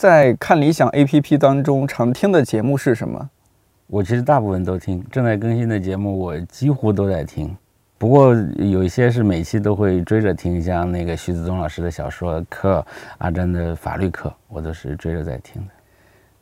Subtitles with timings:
[0.00, 3.28] 在看理想 APP 当中常听的节目是什么？
[3.86, 7.54] 我其实大部分都听，正在更新的节目我几乎都在听。
[7.98, 12.82] 不过有一些是每期都会追着听，像那个徐子东老师的小说课、
[13.18, 15.68] 阿珍的法律课，我都是追着在听的。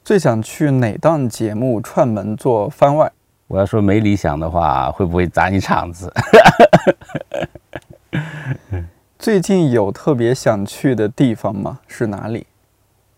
[0.04, 3.10] 最想去哪档节目串门做番外？
[3.48, 6.14] 我要说没理想的话，会不会砸你场子？
[9.18, 11.80] 最近有特别想去的地方吗？
[11.88, 12.46] 是哪里？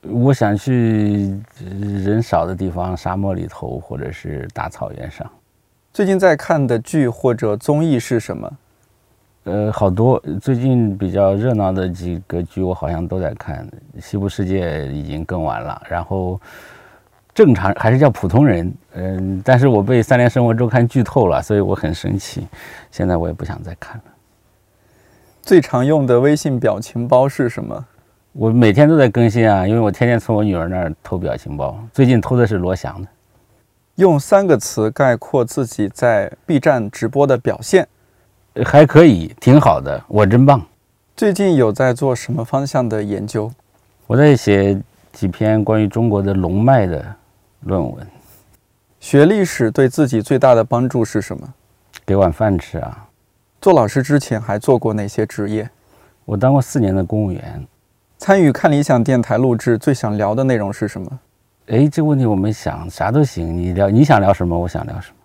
[0.02, 1.38] 我想去
[2.04, 5.30] 人少的地方，沙漠里头，或者是大草原上。
[5.92, 8.52] 最近在看的剧或者综艺是什么？
[9.44, 10.22] 呃，好多。
[10.40, 13.66] 最近比较热闹的几个剧，我好像都在看。
[14.00, 16.40] 《西部世界》已经更完了，然后
[17.34, 18.72] 正常还是叫普通人。
[18.94, 22.46] 嗯，但是我被《三联生活周刊》剧透了，所以我很生气。
[22.90, 24.04] 现在我也不想再看了。
[25.42, 27.86] 最常用的微信表情包是什么？
[28.32, 31.76] 我每天都在更新啊，因为我天天从我女儿那儿偷表情包。
[31.92, 33.08] 最近偷的是罗翔的。
[33.96, 37.86] 用三个词概括自己在 B 站直播的表现，
[38.64, 40.64] 还可以，挺好的，我真棒。
[41.16, 43.50] 最近有在做什么方向的研究？
[44.06, 44.80] 我在写
[45.12, 47.04] 几篇关于中国的龙脉的
[47.64, 48.06] 论文。
[49.00, 51.52] 学历史对自己最大的帮助是什么？
[52.06, 53.08] 给碗饭吃啊。
[53.60, 55.68] 做老师之前还做过哪些职业？
[56.24, 57.66] 我当过四年的公务员。
[58.20, 61.18] 参与看理想电台录制，最想聊的内容是什么？
[61.68, 65.16] 哎，这个问题我们想啥都行，你聊你想聊什么，我想聊什么。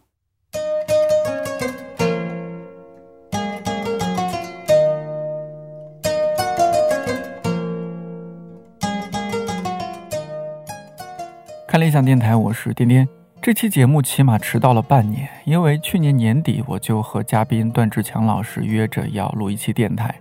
[11.68, 13.06] 看理想电台，我是颠颠。
[13.42, 20.16] 这期节目起码迟到了半年，因为去年年底我就和嘉宾段志强老师约着要录一期电台，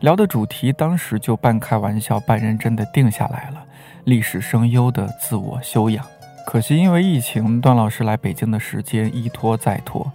[0.00, 3.64] 聊的主题当时就半开玩笑半认真的定下来了。
[4.04, 6.06] 历史声优的自我修养，
[6.46, 10.10] 可惜因为疫情，段老师来北京的时间一拖再拖，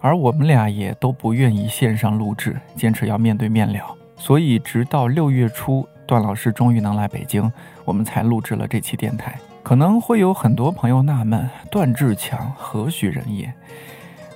[0.00, 7.52] 而我们俩也都不愿意线上录制，坚持要面对面聊，所以直到六月初，段老师终于能来北京，
[7.84, 9.38] 我们才录制了这期电台。
[9.62, 13.52] 可能会有很多朋友纳闷，段志强何许人也？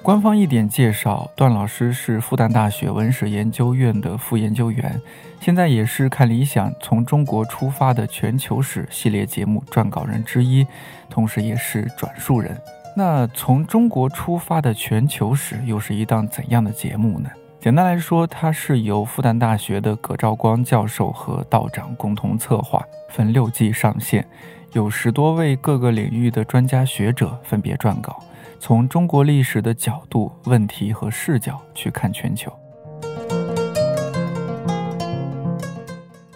[0.03, 5.01] 官方一点介绍，段老师是复旦大学文史研究院的副研究员，
[5.41, 10.67] 现在也是看理想从中国出发的全球史系列节目撰稿人之一，
[11.11, 12.59] 同时也是转述人。
[12.97, 17.29] 那从中国出发的全球史又是一档怎样的节目呢？
[17.61, 24.27] 简单来说，它是由复旦大学的葛兆光教授和道长共同策划，分六季上线，
[24.73, 28.19] 有十多位各个领域的专家学者分别撰稿。
[28.63, 32.53] 从中国历史的角度、问题和视角去看全球，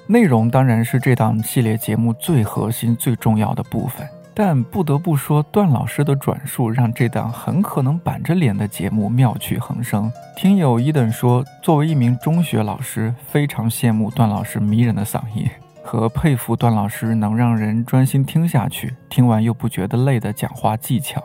[0.07, 4.09] 内容当然是这档系列节目最核心、最重要的部分。
[4.33, 10.11] 但不得不说，段老师的转述让这档很可能板着脸的节目妙趣横生。
[10.35, 15.47] 听友一等说，作为一名中学老师，非常羡慕段老师迷人的嗓音，
[15.85, 21.23] 和佩服段老师能让人专心听下去、听完又不觉得累的讲话技巧。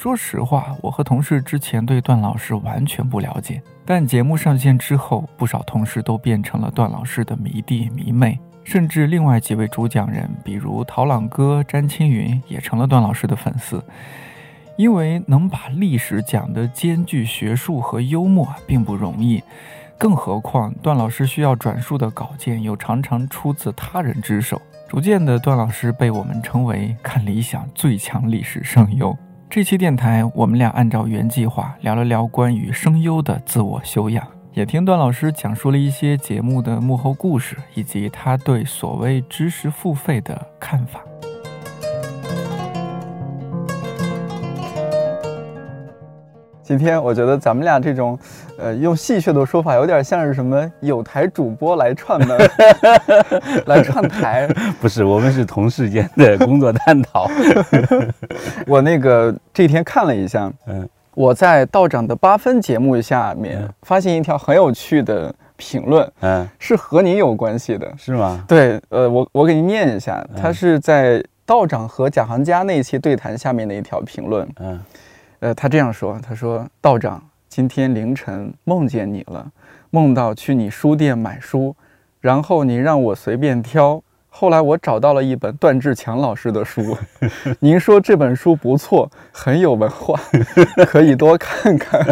[0.00, 13.82] 说实话，我和同事之前对段老师完全不了解，但节目上线之后，不少同事都变成了段老师的迷弟迷妹，甚至另外几位主讲人，比如陶朗哥、詹青云，也成了段老师的粉丝。
[14.76, 19.42] 因为能把历史讲得兼具学术和幽默，并不容易，
[19.98, 29.12] 更何况段老师需要转述的稿件又常常出自他人之手，逐渐的，段老师被我们称为看理想最强历史声优。
[29.50, 41.00] 这期电台，我们俩按照原计划聊了聊关于声优的自我修养，也听段老师讲述了一些节目的幕后故事，以及他对所谓知识付费的看法。
[46.68, 48.18] 今天我觉得咱们俩这种，
[48.58, 52.38] 呃，用戏谑的说法，有点像是什么有台主播来串门，
[53.64, 54.46] 来串台。
[54.78, 57.26] 不是，我们是同事间的工作探讨。
[58.68, 68.44] 我那个这天看了一下，嗯，我在道长的八分节目下面发现一条很有趣的评论，嗯，是和你有关系的，是吗？
[68.46, 74.78] 对，呃，我我给您念一下，他是在道长和贾行家那期对谈下面的一条评论，嗯。
[75.40, 79.50] 呃，他这样说：“他说道长，今天凌晨梦见你了，
[79.90, 81.76] 梦到去你书店买书，
[82.20, 84.02] 然后你让我随便挑。
[84.30, 86.96] 后来我找到了一本段志强老师的书，
[87.60, 90.20] 您说这本书不错，很有文化，
[90.86, 92.04] 可以多看看。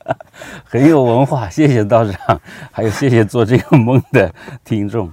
[0.64, 2.40] 很有文化，谢谢道长，
[2.70, 4.34] 还有谢谢做这个梦的
[4.64, 5.12] 听众。”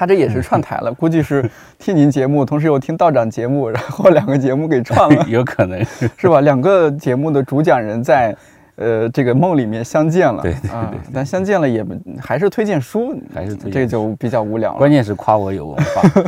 [0.00, 1.44] 他这也是串台了， 估计是
[1.78, 5.78] 听您节目，同时又听道长节目，然后两个节目给串了， 有可能
[6.16, 6.40] 是吧？
[6.40, 8.34] 两个节目的主讲人在
[8.76, 11.84] 呃这个梦里面相见了，对对对，但相见了也
[12.18, 14.78] 还是推荐书，还是推荐，这就比较无聊了。
[14.78, 16.22] 关键是夸我有文化，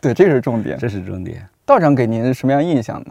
[0.00, 1.44] 对，这是重点，这是重点。
[1.64, 3.06] 道长给您什么样印象呢？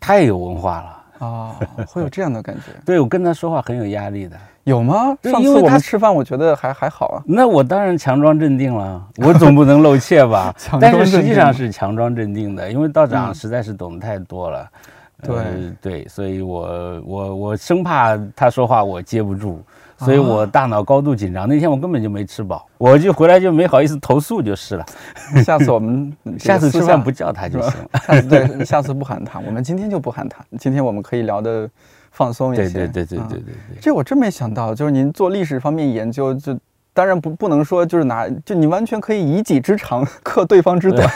[0.00, 0.99] 太有文化了。
[1.20, 1.54] 哦，
[1.86, 2.72] 会有这样的感觉。
[2.84, 5.16] 对我跟他说话很有压力的，有吗？
[5.22, 7.22] 上次我们吃饭，我觉得还还好啊。
[7.28, 10.54] 那我当然强装镇定了，我总不能露怯吧？
[10.80, 14.68] 但是实际上是强装镇定的，因为道长实在是懂得太多了。
[15.22, 15.36] 对
[15.82, 19.62] 对，所以我我我生怕他说话我接不住。
[20.04, 24.86] 所以我大脑高度紧张，那天我根本就没吃饱，我就回来就没好意思投诉就是了。
[25.44, 28.00] 下次我们 下次吃饭不叫他就行了。
[28.06, 30.44] 下次对，下次不喊他，我们今天就不喊他。
[30.58, 31.68] 今天我们可以聊的
[32.10, 32.62] 放松一些。
[32.62, 33.78] 对对对对对对对。
[33.80, 36.58] 这我真没想到，就是您做历史方面研究就。
[36.92, 41.08] 当然不不能说就是拿就你完全可以以己之长克对方之短，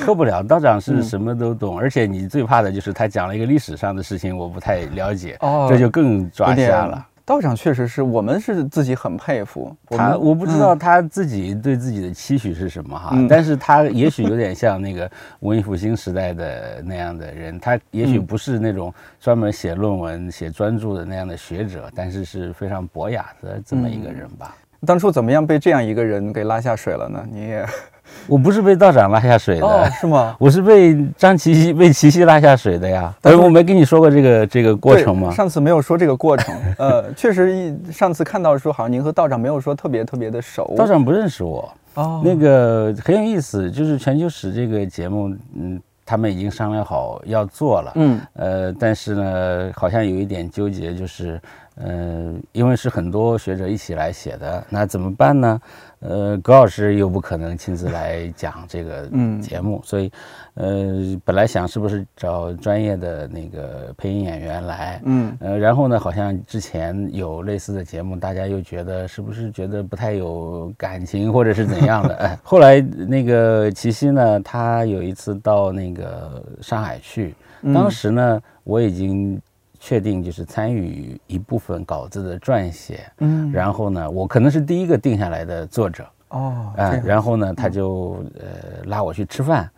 [0.00, 0.42] 克不了。
[0.42, 5.38] 道长是什么都懂，而且你最怕的就是他讲了一个历史上的事情，我不太了解，
[5.68, 7.06] 这就更抓瞎了。
[7.28, 15.10] 道长确实是我们是自己很佩服他，我不知道他自己对自己的期许是什么哈， 但是他也许有点像那个
[15.40, 18.90] 文艺复兴时代的那样的人，他也许不是那种
[19.20, 24.56] 专门写论文、写专著的那样的学者，但是是非常博雅的这么一个人吧。
[24.86, 27.22] 当初怎么样被这样一个人给拉下水了呢？
[27.30, 27.66] 你也。
[28.26, 30.36] 我不是被道长拉下水的，是吗？
[30.40, 33.14] 我是被张琪琪 被琪琪拉下水的呀。
[33.20, 35.30] 但是我没跟你说过这个这个过程吗？
[35.32, 36.54] 上次没有说这个过程。
[36.78, 40.74] 呃，确实，上次看到说好像您和道长没有说特别特别的熟。
[40.76, 41.72] 道长不认识我。
[41.94, 47.92] 哦，那个很有意思，就是全球史这个节目，嗯，他们已经商量好要做了。
[47.96, 51.40] 嗯，呃，但是呢，好像有一点纠结，就是，
[51.74, 55.60] 呃，因为是很多学者一起来写的，那怎么办呢？
[56.00, 59.08] 呃，葛老师又不可能亲自来讲这个
[59.42, 60.10] 节目，所以，
[60.54, 72.14] 呃，本来想是不是找专业的那个配音演员来，嗯，呃，然后呢，好像之前有类似的节目，大家又觉得是不是觉得不太有感情，或者是怎样的？
[72.22, 77.34] 哎，后来那个齐溪呢，他有一次到那个上海去，
[77.74, 79.40] 当时呢，我已经。
[79.80, 89.70] 确定就是参与一部分稿子的撰写，嗯，然后呢，我可能是第一个定下来的作者哦，哎，然后呢，他就呃拉我去吃饭，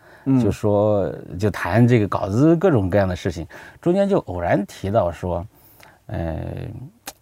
[0.43, 3.47] 就说就谈这个稿子各种各样的事情，
[3.81, 5.47] 中间就偶然提到说，
[6.07, 6.41] 呃，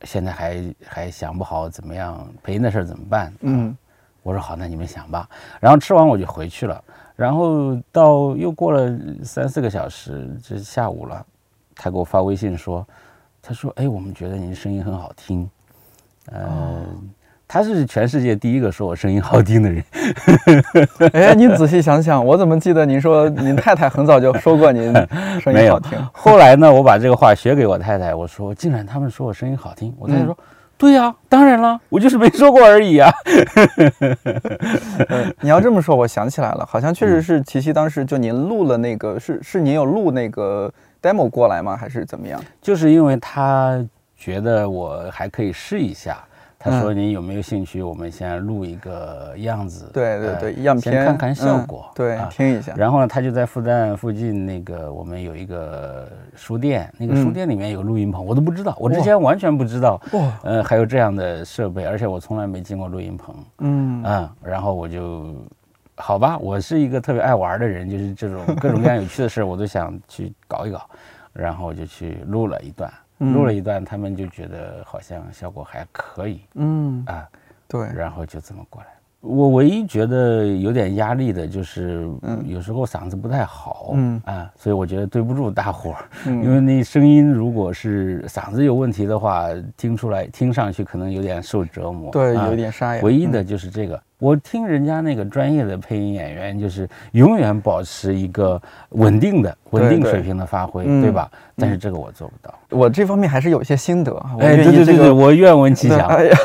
[0.02, 3.76] 现在还还想不好怎么样配音的事怎么办，嗯，
[4.22, 5.28] 我说好，那你们想吧，
[5.60, 6.82] 然后吃完我就回去了，
[7.16, 11.26] 然后到又过了三四个小时，这下午了。
[11.78, 12.84] 他给我发微信说
[13.40, 15.48] ：“他说，哎，我们觉得您声音很好听。
[16.32, 16.84] 呃，
[17.46, 19.84] 他是全世界第一个说我声音好听的人。
[21.14, 24.92] 哎，您仔细想想，我怎么记得您说您太太很早就说过您
[25.40, 25.96] 声音好听？
[26.12, 29.94] 后来呢，我把这个话学给我太太，我说，竟然他们说我声音好听。
[29.98, 30.36] 我太太说，
[30.76, 33.10] 对呀，当然了，我就是没说过而已啊。
[35.40, 40.70] 你要这么说，我想起来了，好像确实是琪琪当时就您录了那个，是是您有录那个。”
[41.02, 41.76] Demo 过来吗？
[41.76, 42.40] 还是怎么样？
[42.60, 43.84] 就是因为他
[44.16, 46.18] 觉得我还可以试一下，
[46.58, 47.80] 他说：“你有没有兴趣？
[47.82, 65.34] 我们先录一个样子，对对对，样片，先看看效果，对，听一下。”然后呢，他就在复旦附近那个我们有一个书店，那个书店里面有录音棚，我都不知道，我之前完全不知道，哇，呃，还有这样的设备，而且我从来没进过录音棚，嗯啊，然后我就。
[65.98, 70.88] 好吧，我是一个特别爱玩的人，就是这种各种各样有趣的事儿，我都想去搞一搞，
[71.32, 77.28] 然后我就去录了一段，录了一段，他们就觉得好像效果还可以，嗯啊，
[77.67, 78.88] 对，然后就这么过来。
[79.20, 82.08] 我唯一觉得有点压力的就是，
[82.46, 93.02] 有时候嗓子不太好，嗯啊，所以我觉得对不住大伙儿，因为那声音如果是嗓子有问题的话，听出来听上去可能有点受折磨，对，有点沙哑。
[93.02, 94.00] 唯一的就是这个。
[94.19, 98.60] 我听人家那个专业的配音演员，就是永远保持一个
[98.91, 101.31] 稳定的、稳定水平的发挥，对吧？
[101.56, 102.53] 但是这个我做不到。
[102.70, 104.13] 我这方面还是有一些心得。
[104.41, 106.06] 哎，对对对对，我愿闻其详。
[106.10, 106.37] 哎呀，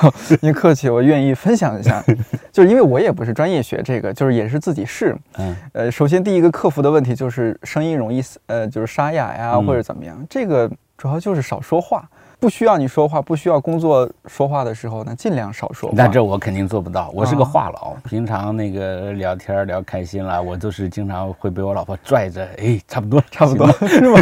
[0.41, 2.03] 您客气，我愿意分享一下。
[2.53, 5.15] 就是因为我也不是专业学这个，就是也是自己试。
[5.39, 5.55] 嗯。
[5.73, 10.15] 呃，首先第一个克服的问题就是声音容易呃，就是沙哑呀，或者怎么样。
[10.29, 12.07] 这个主要就是少说话。
[12.43, 15.89] 不需要你说话，不需要工作说话的时候呢，尽量少说。
[15.93, 17.95] 那这我肯定做不到，我是个话痨。
[18.03, 24.19] 平常那个聊天聊开心了，我都是经常会被我老婆拽着，哎，差不多， 差不多，是吗？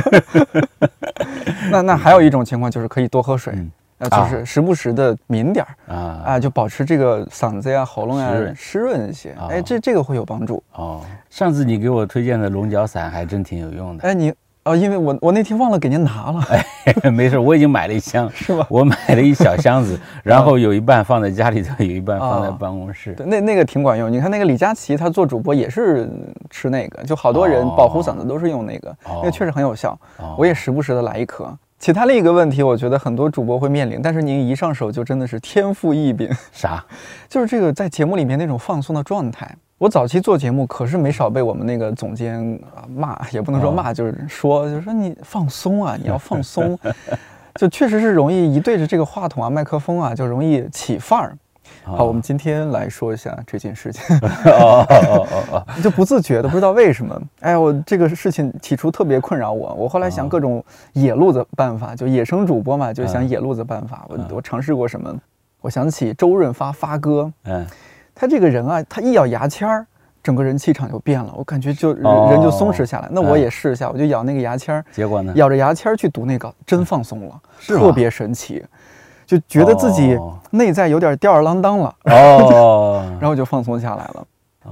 [1.72, 3.56] 那那还有一种情况就是可以多喝水。
[3.98, 9.36] 呃，就是时不时的抿点儿啊啊，就保持这个嗓子呀、喉咙呀湿润一些。
[9.50, 11.02] 哎，这这个会有帮助哦。
[11.32, 14.04] 上次你给我推荐的龙角散还真挺有用的。
[14.08, 14.32] 哎，你
[14.64, 16.46] 哦，因为我我那天忘了给您拿了。
[16.50, 18.66] 哎，没事，我已经买了一箱， 是吧？
[18.70, 23.14] 我买了一小箱子， 然后有一半放在家里头，有一半放在办公室。
[23.14, 24.12] 对，那那个挺管用。
[24.12, 26.08] 你看那个李佳琦，他做主播也是
[26.52, 29.98] 吃那个，就好多人保护嗓子都是用那个，那个确实很有效。
[30.38, 31.52] 我也时不时的来一颗。
[31.80, 36.30] 其他另一个问题，我觉得很多主播会面临，但是您一上手就真的是天赋异禀。
[36.52, 36.86] 啥？
[37.28, 39.56] 就是这个在节目里面那种放松的状态。
[39.82, 46.78] 我早期做节目可是没少被我们那个总监骂， 也不能说骂，就是说，就是说你放松啊，你要放松，
[47.60, 51.36] 就确实是容易一对着这个话筒啊、麦克风啊，就容易起范儿。
[51.84, 54.16] 好，我们今天来说一下这件事情。
[54.20, 57.20] 哦哦哦哦， 就不自觉的，不知道为什么。
[57.40, 64.06] 哎，我这个事情起初特别困扰我，我后来想各种野路子办法，就野生主播嘛，就想野路子办法。
[64.10, 65.12] 我我尝试过什么？
[65.60, 67.66] 我想起周润发发哥，嗯，
[68.14, 69.86] 他这个人啊，他一咬牙签儿，
[70.24, 73.08] 整个人气场就变了，我感觉就人就松弛下来。
[73.12, 75.34] 那我也试一下，我就咬那个牙签儿，结果呢？
[75.36, 78.64] 咬着牙签儿去读那个，真放松了，特别神奇。
[79.26, 84.28] 就觉得自己内在有点吊儿郎当了，哦， 然后就放松下来了。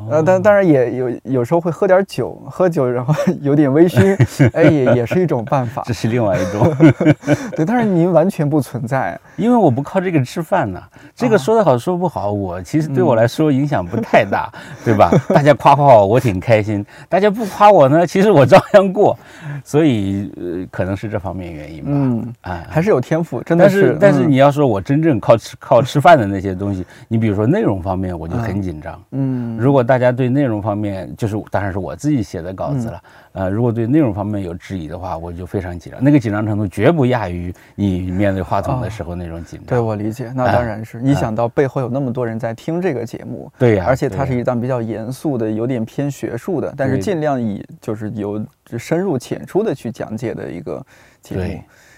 [0.09, 5.81] 呃，但当然也有有时候会喝点酒，喝酒然后 有点微醺，哎，也也是一种办法。
[5.87, 6.75] 这是另外一种，
[7.55, 7.65] 对。
[7.65, 10.79] 但是您完全不存在，因为我不靠这个吃饭呢。
[11.15, 14.51] 这个说的好说不好，我其实对我来说影响不太大，
[14.85, 15.11] 对吧？
[15.29, 19.17] 大家夸夸我，我挺开心；大家不夸我呢，其实我照样过。
[19.63, 21.89] 所以呃，可能是这方面原因吧。
[21.91, 23.97] 嗯，哎，还是有天赋，真的是。
[23.99, 29.01] 但是你要说我真正靠吃靠吃饭的那些东西，你比如说内容方面，我就很紧张。
[29.11, 33.01] 嗯，如果大家对内容方面，就是当然是我自己写的稿子了。
[33.31, 36.03] 呃，如果对内容方面有质疑的话，我就非常紧张。
[36.03, 39.67] 那个紧张程度绝不亚于你面对话筒的时候那种紧张。
[39.67, 40.99] 对我理解，那当然是。
[40.99, 48.43] 你想到背后有那么多人在听这个节目，对呀，而且它是一档比较严肃的、有点偏学术的，但是尽量以就是有
[48.77, 50.83] 深入浅出的去讲解的一个
[51.21, 51.35] 节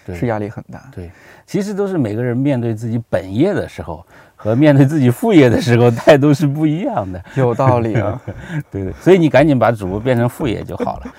[0.06, 0.90] 目，是压力很大。
[0.94, 1.10] 对，
[1.46, 4.06] 其实都是每个人面对自己本业的时候。
[4.44, 8.20] 和面对自己副业的时候态度是不一样的，有道理啊，
[8.72, 11.14] 对对，所以你赶紧把主播变成副业就好了。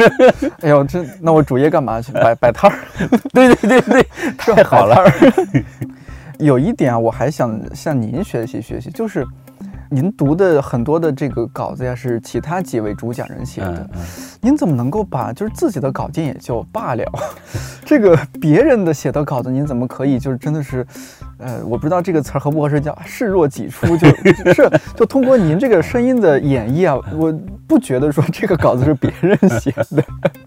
[0.60, 2.12] 哎呦，这那我主业干嘛去？
[2.12, 2.76] 摆 摆摊儿？
[3.32, 4.06] 对对对对，
[4.36, 5.02] 太好了。
[6.38, 9.26] 有一点啊，我还想向您学习学习，就是。
[9.90, 13.88] 您读的很多的这个稿子呀，是其他几位主讲人写的，
[14.40, 17.04] 您怎么能够把就是自己的稿件也就罢了，
[17.84, 20.86] 这个别人的写的稿子，您怎么可以就是真的是，
[21.38, 24.08] 呃，我不知道这个词儿合不合适，叫视若己出，就
[24.52, 27.32] 是就通过您这个声音的演绎啊，我
[27.66, 30.04] 不觉得说这个稿子是别人写的，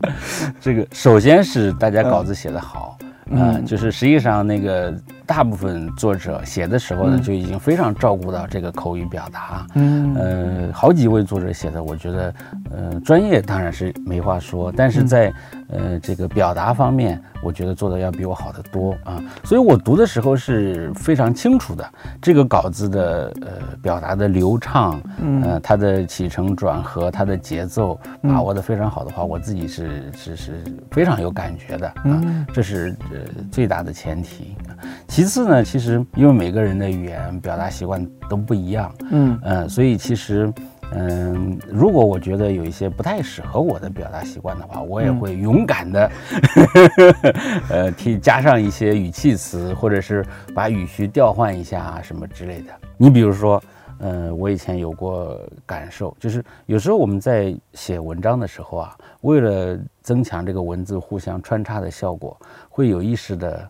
[0.59, 2.97] 这个首先是大家稿子写得好。
[3.31, 4.91] 嗯，就是实际上那个
[5.29, 9.63] 大部分作者写的时候呢，就已经非常照顾到这个口语表达。
[9.75, 12.33] 嗯，呃，好几位作者写的，我觉得，
[12.71, 15.31] 呃，专业当然是没话说，但是在
[15.69, 19.21] 呃这个表达方面，我觉得做的要比我好得多啊。
[19.43, 21.89] 所以我读的时候是非常清楚的，
[22.21, 23.47] 这个稿子的呃
[23.81, 25.01] 表达的流畅，
[25.43, 32.45] 呃，它的起承转合，它的节奏把握的非常好的话，我自己是是是非常有感觉的啊。
[32.53, 33.17] 这是呃。
[33.51, 34.55] 最大的前提，
[35.07, 40.51] 其次呢，其实因为每个人的语言表达习惯都不一样，嗯嗯，所以其实，
[40.91, 46.11] 嗯，如果我觉得有一些不太适合我的表达习惯的话，我也会勇敢的，
[47.69, 52.71] 呃，替加上一些语气词，或者是把语序调换一下啊，什么之类的。
[52.97, 53.61] 你比如说，
[53.99, 62.35] 嗯，我以前有过感受，就是有时候我们在写文章的时候啊，为了增强这个文字互相穿插的效果。
[62.71, 63.69] 会有意识的，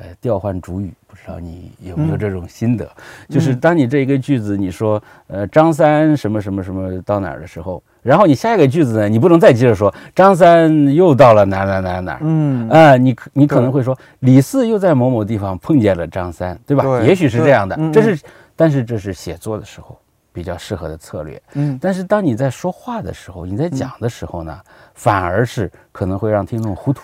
[0.00, 2.88] 呃，调换主语，不知道你有没有这种心得？
[3.28, 17.02] 就是当你这一个句子，你说，呃，张三什么什么什么到哪儿的时候，然后你下一个句子呢，你不能再接着说张三又到了哪哪哪哪，嗯，啊，你你可能会说李四又在某某地方碰见了张三，对吧？
[17.02, 18.22] 也许是这样的，这是，
[18.54, 19.98] 但是这是写作的时候
[20.32, 24.56] 比较适合的策略，嗯，但是当你在说话的时候，你在讲的时候呢，
[24.94, 27.02] 反而是可能会让听众糊涂。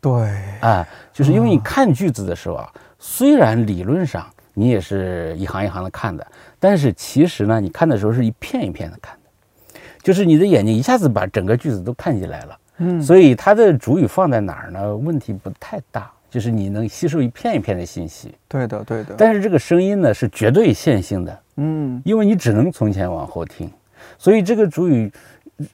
[0.00, 4.24] 对，啊，就是因为你看句子的时候啊，虽然理论上
[4.54, 6.26] 你也是一行一行的看的，
[6.60, 14.96] 但是其实呢，你看的时候是一片一片的看的，就是你的眼睛一下子把整个句子都看进来了，嗯，所以它的主语放在哪儿呢？
[14.96, 18.32] 问题不太大，就是你能吸收一片一片的信息。
[18.46, 19.14] 对的，对的。
[19.18, 23.68] 但是这个声音呢是绝对线性的，嗯，因为你只能从前往后听，
[24.16, 25.12] 所以这个主语。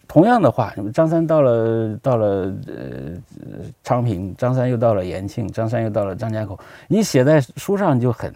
[0.09, 8.33] 同样的话，张三到了到了呃昌平，张三又到了延庆，张三又到了张家口，你写在书上就很。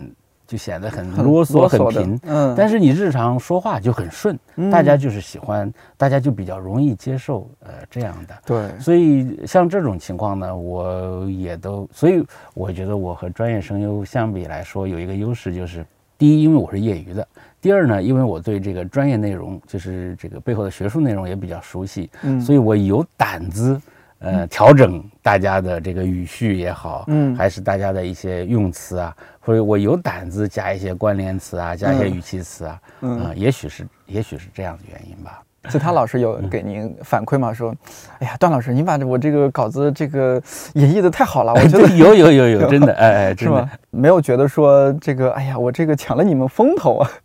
[0.48, 4.34] 就显得很啰嗦、 很贫，嗯，但是你日常说话就很顺，
[4.72, 8.34] 大家就是喜欢，大家就比较容易接受，呃，这样的。
[8.46, 12.24] 对，所以像这种情况呢，我也都，所以
[12.54, 15.84] 我觉得我和专业声优相比来说有一个优势，就是
[16.18, 17.22] 第一，因为我是业余的；
[17.62, 23.80] 第二呢，因为我对这个专业内容，就是这个背后的学术内容也比较熟悉，嗯，所以我有胆子。
[24.20, 35.40] 呃，调整大家的这个语序也好，嗯，还是大家的一些用词啊，或者我有胆子加一些关联词啊，加一些语气词啊，嗯，也许是，也许是这样的原因吧。
[35.68, 37.52] 其他老师有给您反馈吗？
[37.52, 37.74] 说，
[38.18, 40.40] 哎呀，段老师，您把我这个稿子这个
[40.74, 43.68] 演绎的太好了，我觉得 有有有有，真的， 哎哎，是吗？
[43.90, 47.10] 没有觉得说这个，哎呀，我这个抢了你们风头啊。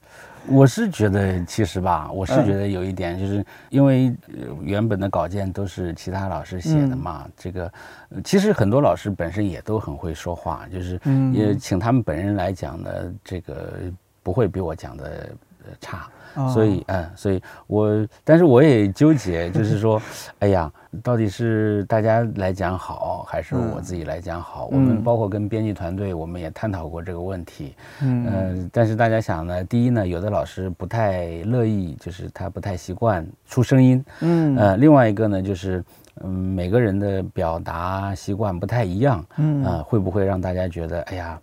[0.49, 4.13] 我是觉得，其实吧，我是觉得有一点，就是因为
[4.61, 7.25] 原本的稿件都是其他老师写的嘛。
[7.37, 7.71] 这个
[8.25, 10.99] 其实很多老师本身也都很会说话，就是
[11.31, 12.91] 也请他们本人来讲呢，
[13.23, 13.55] 这个
[14.21, 15.29] 不会比我讲的
[15.79, 16.07] 差。
[16.51, 20.01] 所以，嗯，所以我，但是我也纠结，就是说，
[20.39, 20.71] 哎呀，
[21.03, 24.65] 到底是大家来讲好，还是我自己来讲好？
[24.71, 27.75] 我们包括跟编辑团队，我们也探讨过这个问题。
[28.01, 34.03] 嗯，但是大家想呢，第一呢，有的老师不太乐意，就是他不太习惯出声音。
[34.21, 35.83] 嗯，呃，另外一个呢，就是，
[36.23, 39.23] 嗯，每个人的表达习惯不太一样。
[39.37, 41.39] 嗯，啊，会不会让大家觉得，哎呀？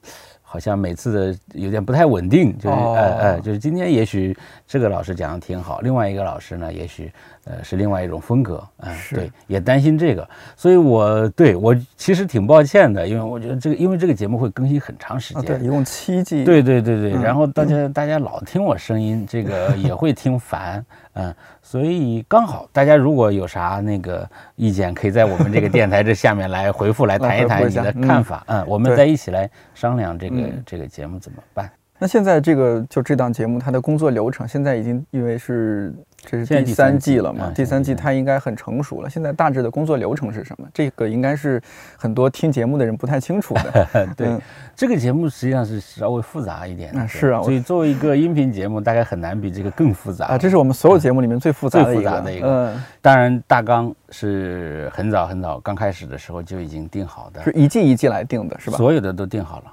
[0.53, 7.09] 好像每次的有点不太稳定，就是呃呃，就是今天也许这个老师讲的挺好，另外一个老师呢，也许
[7.45, 20.85] 呃是另外一种风格，嗯，对，也担心这个，所以我对我其实挺抱歉的，因为我觉得这个，因为这个节目会更新很长时间，对，一共七季，对对对对，然后大家大家老听我声音，这个 也会听烦。
[21.15, 28.45] 嗯，所以刚好大家如果有啥那个意见，可以在我们这个电台这下面来回复，来 谈一谈你的看法。
[28.47, 31.69] 嗯，我们再一起来商量这个这个节目怎么办。
[32.01, 35.95] 那现在这个就这档节目它的工作流程，现在已经因为是。
[36.23, 37.51] 这是第三季了嘛？
[37.55, 39.09] 第三季它应该很成熟了。
[39.09, 40.69] 现在大致的工作流程是什么？
[40.75, 41.59] 这个应该是
[41.97, 43.89] 很多听节目的人不太清楚的。
[44.15, 44.39] 对，
[44.77, 46.93] 这个节目实际上是稍微复杂一点。
[47.09, 50.37] 是啊，所以作为一个音频节目，大概很难比这个更复杂啊。
[50.37, 51.95] 这是我们所有节目里面最复杂的
[52.31, 52.47] 一个。
[52.47, 58.77] 嗯，当然大纲是很早很早刚开始的时候就已经定好的，是一季一季来定的，是吧？
[58.77, 59.73] 所有的都定好了。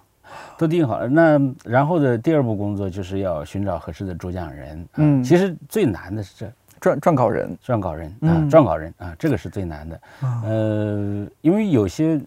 [0.58, 4.88] 都定好了，那然后的第二步工作就是要寻找合适的主讲人。
[4.96, 10.02] 嗯，其实最难的是这撰撰稿人，撰稿人啊，撰稿人啊，这个是最难的。
[10.44, 12.20] 呃，因为有些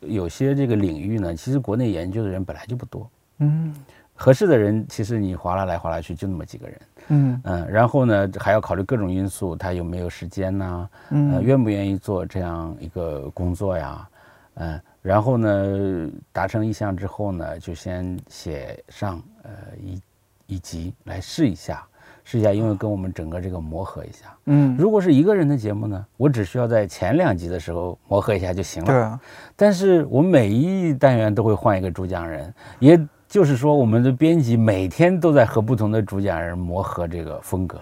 [0.00, 3.10] 有些这个领域呢，其实国内研究的人本来就不多。
[3.38, 3.74] 嗯，
[4.14, 6.80] 合适的人其实你划拉来划拉去就那么几个人。
[7.08, 10.88] 嗯嗯，然后呢还要考虑各种因素，他有没有时间呐？
[11.10, 14.08] 嗯，愿不愿意做这样一个工作呀？
[14.54, 14.80] 嗯。
[15.04, 20.00] 然后呢，达成意向之后呢，就先写上呃一
[20.46, 21.86] 一集来试一下，
[22.24, 24.34] 试一下，因为跟我们整个这个磨合一下。
[24.46, 28.86] 嗯，如果是一个人的节目呢，我只需要在前两集的时候磨合一下就行了。
[28.86, 29.20] 对啊。
[29.54, 37.78] 但是我每一单元都会换一个主讲人，也就是说，我们的编辑每天都在和不同的主讲人磨合这个风格，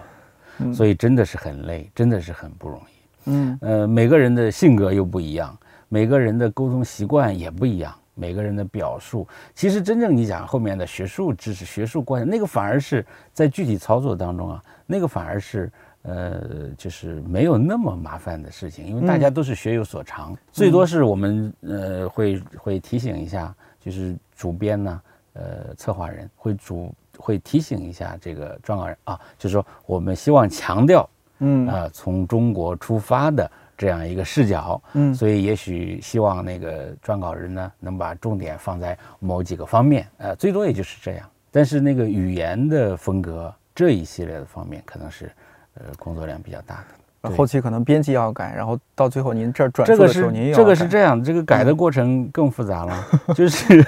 [0.73, 3.29] 所以真的是很累，真的是很不容易。
[3.31, 3.57] 嗯。
[3.61, 5.57] 呃，每个人的性格又不一样。
[5.93, 25.01] 每个人的沟通习惯也不一样，每个人的表述，其实真正你讲后面的学术知识、学术观，那个反而是在具体操作当中啊，那个反而是呃，就是没有那么麻烦的事情，因为大家都是学有所长，最多是我们呃会会提醒一下，就是主编呢，
[25.33, 33.51] 呃，策划人会主会提醒一下这个撰稿人啊，就是说我们希望强调，嗯啊，从中国出发的。
[33.83, 41.29] 这样一个视角，嗯，所以也许希望那个撰稿人呢，能把重点放在某几个方面，呃，最多也就是这样。
[41.51, 45.29] 但是那个语言的风格这一系列的方面，可能是，
[45.73, 47.29] 呃，工作量比较大的。
[47.35, 53.05] 后期可能编辑要改，然后到最后您这儿转述的时候，您这个是这样，这个改的过程更复杂了。
[53.35, 53.83] 就是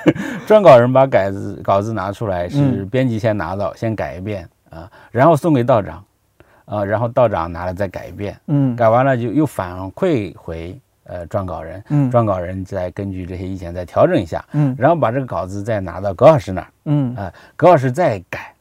[0.46, 6.04] 撰稿人把稿子稿子拿出来，是编辑先拿到，先改一遍啊，然后送给道长。
[6.66, 18.54] 啊，然后道长拿了再改一遍，嗯，改完了就又反馈回呃撰稿人，嗯，撰稿人再根据这些意见再调整一下，嗯，然后把这个稿子再拿到葛老师那儿，嗯，啊，葛老师再改，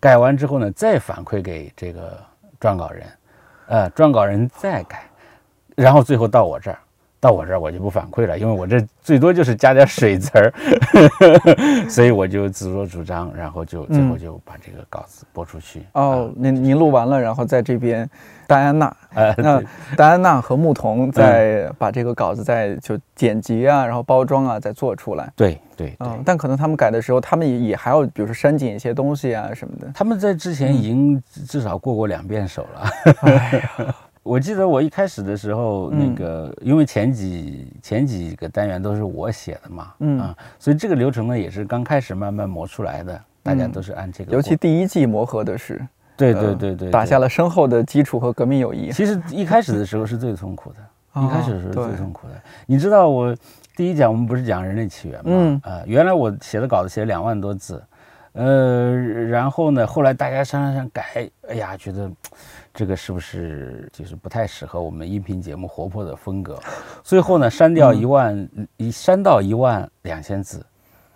[0.00, 2.18] 改完之后呢，再反馈给这个
[2.60, 3.06] 撰稿人，
[3.66, 5.04] 呃，撰稿人再改，
[5.76, 6.78] 然后最后到我这儿。
[7.24, 10.52] 到我这儿我就不反馈了，因为我这最多就是加点水词儿，
[11.88, 15.86] 所以我就自作主张，然后就最后就把这个稿子播出去。
[15.92, 18.06] 哦，您您录完了，然后在这边。
[18.46, 18.94] 戴安娜，
[19.38, 19.58] 那
[19.96, 25.32] 戴安娜和牧童再把这个稿子再就剪辑啊，然后包装啊，再做出来。
[25.34, 29.90] 对对对，但可能他们改的时候，他们也也还要，比如说删减一些东西啊什么的。
[29.94, 33.14] 他们在之前已经至少过过两遍手了。
[33.22, 44.32] 哎呀， 我记得我一开始的时候，那个因为前几前几个单元都是我写的嘛，嗯啊，所以这个流程呢也是刚开始慢慢磨出来的，大家都是按这个。
[44.32, 45.80] 尤其第一季磨合的是。
[46.16, 48.92] 对对对对，打下了深厚的基础和革命友谊。
[48.92, 50.78] 其实一开始的时候是最痛苦的，
[51.20, 52.34] 一开始是最痛苦的。
[52.66, 53.36] 你知道我
[53.74, 55.24] 第一讲我们不是讲人类起源吗？
[55.26, 57.82] 嗯啊，原来我写的稿子写了两万多字，
[58.34, 58.94] 呃，
[59.28, 62.08] 然后呢，后来大家商量商改，哎呀，觉得
[62.74, 66.58] 这个是不是就是不太适合我们音频节目活泼的风格？
[67.02, 70.66] 最后呢，删掉一万一，删到一万两千字，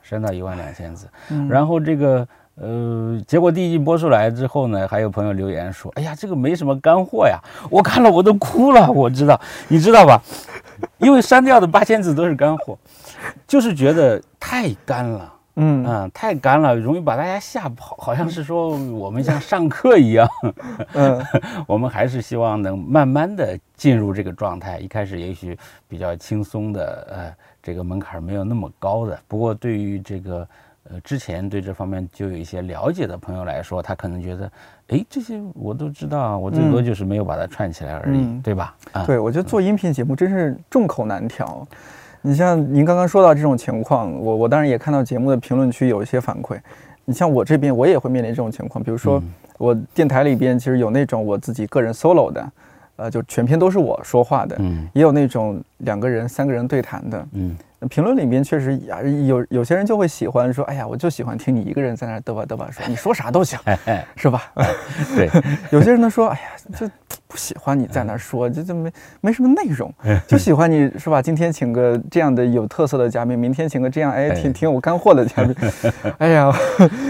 [0.00, 1.08] 删到一万两千字，
[1.50, 2.26] 然后这个。
[2.60, 7.38] 呃，结果第一季播出来之后呢，还有朋友留言说：“哎呀，这个没什么干货呀！”
[7.70, 8.90] 我看了我都哭了。
[8.90, 10.20] 我知道，你知道吧？
[10.98, 12.76] 因为删掉的八千字都是干货，
[13.46, 15.32] 就是觉得太干了。
[15.58, 17.96] 嗯啊，太干了，容易把大家吓跑。
[17.98, 20.28] 好像是说我们像上课一样。
[20.94, 21.22] 嗯，
[21.66, 24.78] 我们还是希望能慢慢的进入这个状态。
[24.78, 29.18] 一开始也许比较轻松的，呃，这个门槛没有那么高的。
[29.26, 30.48] 不过对于这个。
[30.90, 34.50] 呃，之前对这方面就有一些了解的朋友来说，他可能觉得，
[34.86, 38.74] 哎，这些我都知道，我最多就是没有把它串起来而已，对吧？
[38.92, 41.68] 啊，对，我觉得做音频节目真是众口难调。
[42.28, 46.58] 你像您刚刚说到这种情况，我我当然也看到节目的评论区有一些反馈。
[47.06, 49.22] 你像我这边，我也会面临这种情况，比如说
[49.56, 52.52] 我电台里边其实有那种我自己个人 solo 的，
[52.96, 57.56] 呃，就全篇都是我说话的，嗯，也有那种两个人、三个人对谈的，嗯。
[57.88, 63.58] 评论里面确实呀，有有些人就会喜欢说，哎呀，我就喜欢听你一个人在那嘚吧嘚吧说，你说啥都行，
[64.16, 64.42] 是吧？
[65.14, 65.30] 对，
[65.70, 66.88] 有些人呢说，哎呀，就
[67.28, 69.92] 不喜欢你在那说，就就没没什么内容，
[70.26, 71.22] 就喜欢你是吧？
[71.22, 75.54] 今天请个这样的有特色的嘉宾，明天请个这样哎挺挺有干货的嘉宾，
[76.18, 76.52] 哎呀，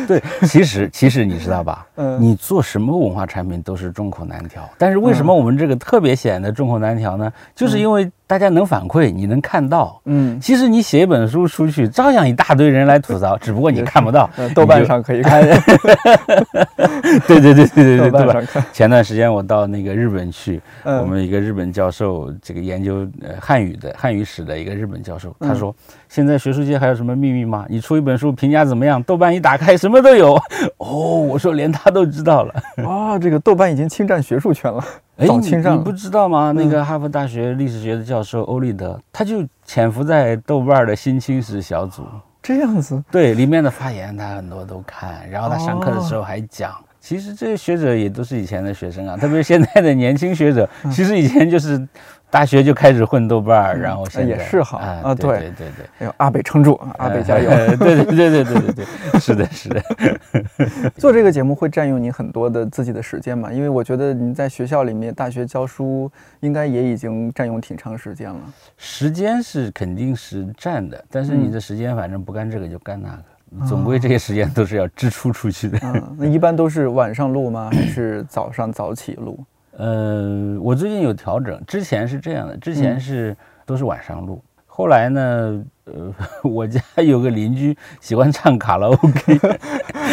[0.07, 1.87] 对，其实其实你知道吧？
[1.97, 7.33] 嗯，你做什么文化产品都是众口难调，但是为什么我们这个特别显得众口难调呢？
[7.55, 8.11] 就是因为。
[8.29, 14.29] 大家能反馈，你能看到，嗯，其实你写一本书出去，照样一大堆人来吐槽，只不过你看不到。
[14.55, 15.43] 豆瓣上可以看。
[17.27, 18.63] 对对对对对对，豆瓣上看。
[18.71, 25.75] 前段时间我到那个日本去，我们一个日本教授，这个研究呃汉语的汉语史的一个日本教授，他说，
[26.11, 27.65] 现在学术界还有什么秘密吗？
[27.71, 29.03] 你出一本书评价怎么样？
[29.05, 30.35] 豆瓣一打开什么都有。
[30.77, 32.55] 哦，我说连他都知道了。
[32.87, 34.85] 啊， 这个豆瓣已经侵占学术圈了。
[35.19, 36.53] 哎，你不知道吗？
[36.53, 42.05] 那个哈佛大学历史学的教授欧立德，他就潜伏在豆瓣的新青史小组。
[42.41, 45.29] 这样子，对里面的发言，他很多都看。
[45.29, 46.73] 然后他上课的时候还讲。
[47.01, 51.87] 其实这些学者也都是以前的学生啊，特别是现在的年轻学者，其实以前就是。
[52.31, 57.49] 大学就开始混豆瓣儿，然后现在也是哈啊，对对对对，哎呦，阿北撑住，阿北加油！
[57.77, 59.83] 对对对对对对对，是的，是的。
[60.99, 63.51] 做这个节目会占用你很多的自己的时间嘛？
[63.51, 66.11] 因为我觉得你在学校里面大学教书，
[66.41, 68.41] 应该也已经占用挺长时间了。
[68.77, 73.09] 时间是肯定是占的，但是你的时间反正不干这个就干那
[73.61, 75.79] 个，总归这些时间都是要支出出去的。
[76.19, 77.71] 那一般都是晚上录吗？
[77.73, 79.43] 还是早上早起录？
[79.79, 86.13] 呃，我最近有调整，之前是这样的，之前是都是晚上录，后来呢，呃，
[86.43, 89.39] 我家有个邻居喜欢唱卡拉 OK，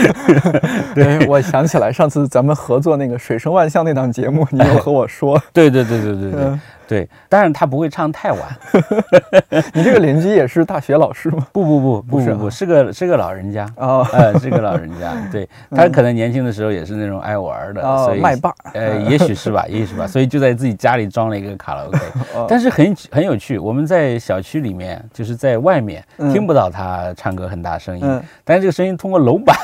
[0.94, 6.60] 对，我想起来上次咱们合作那个《水声万象》那档节目，你又 和我说，对对对对对对。
[6.88, 8.42] 对，但是他不会唱太晚。
[9.74, 11.48] 你这个邻居也是大学老师吗？
[11.52, 15.14] 不不不不不不，是个是个老人家哦，呃，是个老人家。
[15.32, 22.00] 对他可能年轻的时候也是那种爱玩的，所以麦霸，呃，也许是吧，也许是吧，所以就在自己家里装了一个卡拉 OK。
[22.48, 29.56] 但是很很有趣，我们在小区里面，就是在外面听不到他唱歌很大声音，但是这个声音通过楼板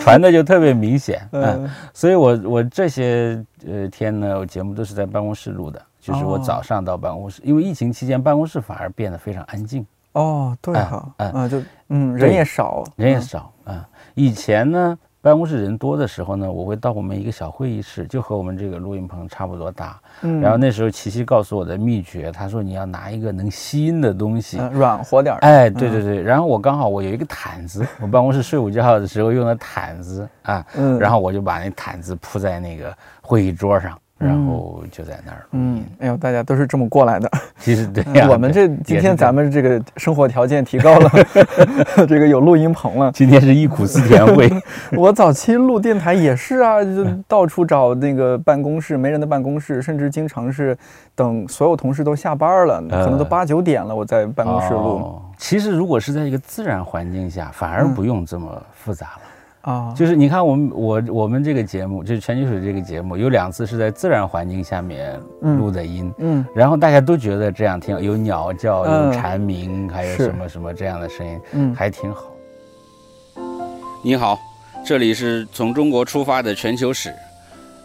[0.00, 1.20] 传的就特别明显。
[1.32, 3.42] 嗯，所以我我这些。
[3.66, 9.86] 呃，天呢，我节目都是在办公室录的，就是我早上到办公室，因为疫情期间办公室反而变得非常安静。
[10.12, 13.88] 哦，对哈，嗯，就嗯，人也少，人也少啊。
[14.14, 14.98] 以前呢。
[15.22, 20.00] 办公室人多的时候呢，我会到我们一个小会议室，就和我们这个录音棚差不多大。
[20.22, 25.38] 嗯，然后那时候琪琪告诉我的秘诀，他说你要拿一个能吸音的东西，软和点儿。
[25.42, 26.20] 哎，对对对。
[26.20, 33.96] 然后我刚好我有一个毯子，我办公室睡午觉的时候用的毯子啊，嗯，然后我就把那毯子铺在那个会议桌上。
[34.22, 35.46] 然后就在那儿。
[35.50, 37.30] 嗯，哎呦，大家都是这么过来的。
[37.58, 41.10] 其实对，我们这今天咱们这个生活条件提高了，
[42.06, 43.10] 这个有录音棚了。
[43.12, 44.50] 今天是忆苦思甜会。
[44.96, 50.76] 我早期录电台也是啊，就到处找那个办公室，没人的办公室，甚至经常是
[51.14, 55.20] 等所有同事都下班了，可能都八九点了，我在办公室录。
[55.36, 59.22] 其实如果是在一个自然环境下，反而不用这么复杂了。
[59.62, 72.24] 啊，就是你看我们我我们这个节目，就是全球水这个节目，有两次是在自然环境下面录的音，嗯，然后大家都觉得这样挺有鸟叫，有蝉鸣，还有什么什么这样的声音，嗯，还挺好。
[74.04, 74.38] 你好，
[74.84, 77.14] 这里是从中国出发的全球史，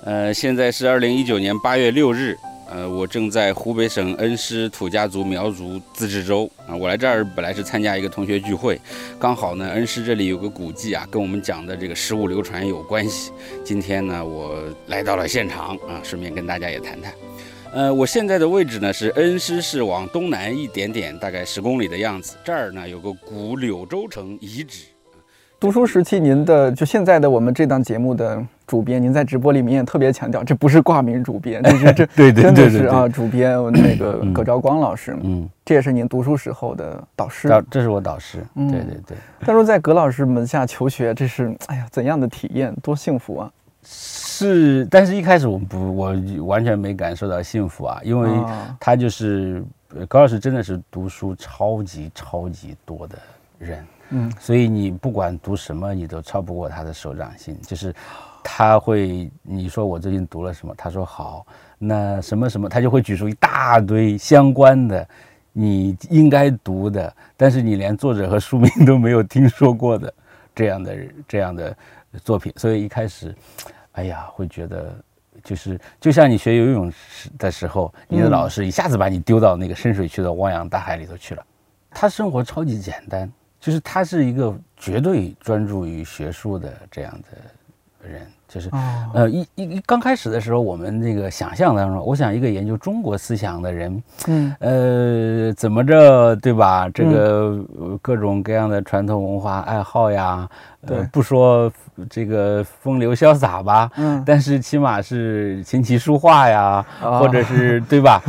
[0.03, 2.35] 呃，现在是二零一九年八月六日。
[2.69, 6.75] 呃，我正在湖北省恩施土家族苗族自治州啊。
[6.75, 8.80] 我来这儿本来是参加一个同学聚会，
[9.17, 13.32] 刚好呢，恩施这里有个古迹啊，跟我们讲的这个食物流传有关系。
[13.63, 17.13] 今天呢，我来到了现场啊，顺便跟大家也谈谈。
[17.71, 22.36] 呃，我现在的位置呢是恩施市往东南一点点，大概十公里的样子。
[22.43, 24.84] 这儿呢有个古柳州城遗址。
[25.59, 39.17] 读书时期，您的就现在的我们这档节目的主编，您在直播里面也特别强调，这不是挂名主编， 这是这对对真的是啊，主编那个葛兆光老师，嗯，这也是您读书时候的导师，这是我导师，对对对。
[39.39, 43.51] 他说在葛老师门下求学，这是哎呀怎样的体验，多幸福啊！
[43.81, 46.15] 是，但是一开始我不，我
[46.45, 48.29] 完全没感受到幸福啊，因为
[48.79, 49.63] 他就是
[50.07, 53.17] 葛老师真的是读书超级超级多的
[53.57, 53.83] 人。
[54.09, 57.59] 嗯，所以你不管读什么，你都超不过他的手掌心。
[57.61, 57.93] 就是
[58.43, 61.45] 他会，你说我最近读了什么，他说好，
[61.77, 65.07] 那什么什么，他就会举出一大堆相关的，
[65.51, 70.13] 你应该读的，但是你连作者和书名都没有听说过的
[70.55, 71.75] 这样的 这样的
[72.23, 72.53] 作品。
[72.55, 73.35] 所以一开始，
[73.93, 74.95] 哎呀，会觉得
[75.43, 81.45] 就是就像你学游泳时的时候，你的老师一下子把你丢到那个深水区的汪洋大海里头去了。
[81.91, 83.29] 他生活超级简单。
[83.59, 88.27] 就是他是一个绝对专注于学术的这样的人。
[88.47, 88.69] 就是，
[89.13, 96.89] 呃，一一刚开始的时候，我们那个想象当中，我想一个研究中国思想的人，嗯，呃，怎么着，对吧？
[96.93, 97.60] 这个
[98.01, 100.47] 各种各样的传统文化爱好呀，
[100.81, 101.71] 呃，不说
[102.10, 108.21] 这个风流潇洒吧，嗯， 但是起码是琴棋书画呀，或者是 对吧？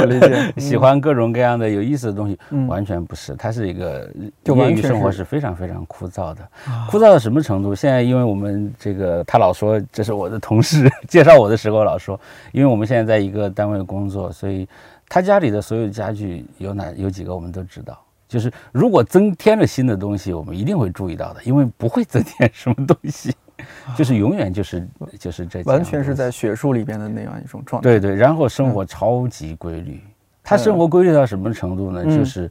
[0.00, 4.10] 我理解， 喜欢各种各样的有意思的东西，完全不是，他是一个
[4.44, 6.38] 业余生活是非常非常枯燥的，
[6.90, 7.72] 枯燥到什么程度？
[7.72, 12.18] 现在因为我们这个他老说这是我的同事， 介绍我的时候老说，
[12.50, 14.66] 因为我们现在在一个单位工作，所以
[15.08, 17.96] 他家里的所有家具有哪有几个我们都知道。
[18.26, 23.32] 就是如果增添了新的东西，我们一定会注意到的，因为不会增添什么东西，
[23.96, 27.88] 就是永远就是就是这完全是在学术里边的那样一种状态。
[27.88, 30.02] 对对，然后生活超级规律，
[30.42, 32.04] 他生活规律到什么程度呢？
[32.04, 32.50] 就是。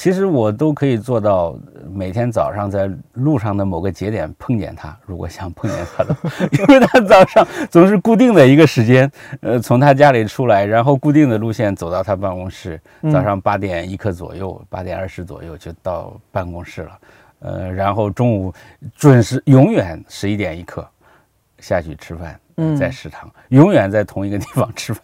[0.00, 1.54] 其实我都可以做到，
[1.92, 4.96] 每天早上在路上的某个节点碰见他。
[5.04, 6.16] 如果想碰见他的，
[6.58, 12.80] 因为他早上总是固定的一个时间，呃，从他家里出来，然后固定的路线走到他办公室。
[13.12, 16.98] 早上八点一刻左右，八点二十左右就到办公室了。
[17.40, 18.54] 呃，然后中午
[18.96, 20.88] 准时，永远十一点一刻
[21.58, 22.40] 下去吃饭，
[22.74, 25.02] 在食堂，永远在同一个地方吃饭。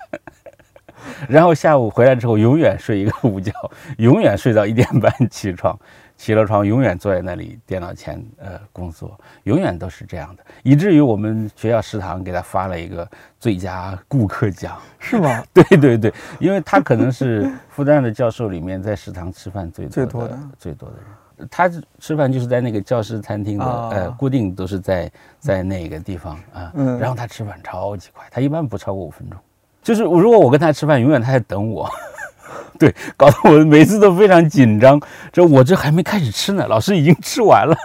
[1.28, 3.52] 然后下午回来之后，永远睡一个午觉，
[3.98, 5.78] 永远睡到一点半起床，
[6.16, 15.42] 起了床永远坐在那里电脑前呃工作，永远都是这样的，以至于我们学校食堂给他发了一个最佳顾客奖，是吗？
[15.52, 20.38] 对对对，因为他可能是复旦的教授里面在食堂吃饭最最多的。
[20.58, 20.96] 最多的。
[20.96, 29.38] 人，他吃饭就是在那个教师餐厅的呃固定都是在在那个地方啊，然后他吃饭超级快，他一般不超过五分钟。
[29.86, 31.88] 就是如果我跟他吃饭，永远他在等我，
[32.76, 35.00] 对，搞得我每次都非常紧张。
[35.32, 37.76] 这我这还没开始吃呢，老师已经吃完了。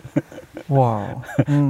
[0.74, 1.04] 哇，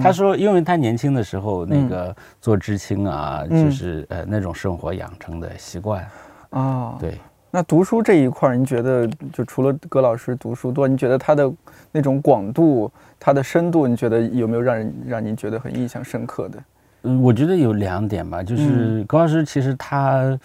[0.01, 6.09] 他说，因为他年轻的时候那个做知青啊，就是呃那种生活养成的习惯
[6.51, 6.95] 啊。
[7.01, 7.19] 对，
[7.51, 11.53] 那读书这一块，您觉得就除了葛老师读书多，您觉得他的
[11.91, 16.63] 那种广度、他的深度，你觉得有没有让人让您觉得很印象深刻的？
[17.07, 20.38] 嗯，我觉得有两点吧，就是高老师其实他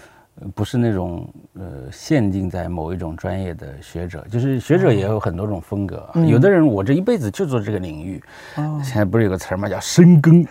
[0.55, 6.07] 不是那种呃限定在某一种专业的学者，就是学者也有很多种风格。
[6.27, 8.21] 有的人我这一辈子就做这个领域，
[8.83, 10.45] 现在不是有个词儿嘛，叫深耕。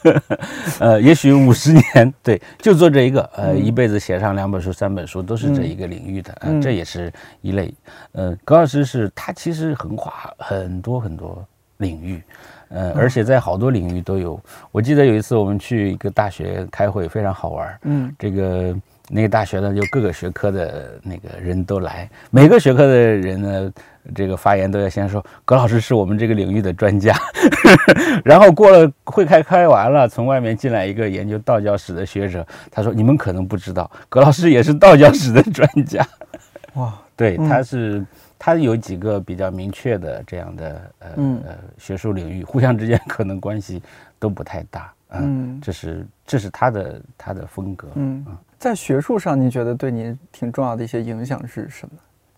[0.80, 7.72] 呃，也许五十年，对，就做这一个，呃，一辈子写上两本书、三本书都是这一个领域的，呃，这也是一类。
[8.12, 11.46] 呃，高老师是他其实横跨很多很多。
[11.78, 12.22] 领域，
[12.68, 14.40] 呃，而且在好多领域都有。
[14.72, 17.78] 我记得有一次我们去一个大学开会，非常好玩。
[17.82, 18.76] 嗯，这个
[19.08, 23.72] 那个大学呢，就各个学科的那个人都来，每个学科的人呢，
[24.14, 27.14] 这个发言都要先说葛老师是我们这个领域的专家。
[28.24, 36.04] 然后过了会开开完了，从外面进来一个研究道教史的学者，他说：“你们可能不知道，葛老师也是道教史的专家。”
[36.74, 38.04] 哇， 对，他是。
[38.38, 43.82] 它有几个比较明确的这样的呃呃学术领域，互相之间可能关系
[44.18, 44.92] 都不太大。
[45.16, 47.88] 嗯，这是这是他的他的风格。
[47.94, 48.24] 嗯，
[48.58, 51.94] 在学术上，您觉得对您挺重要的一些影响是什么？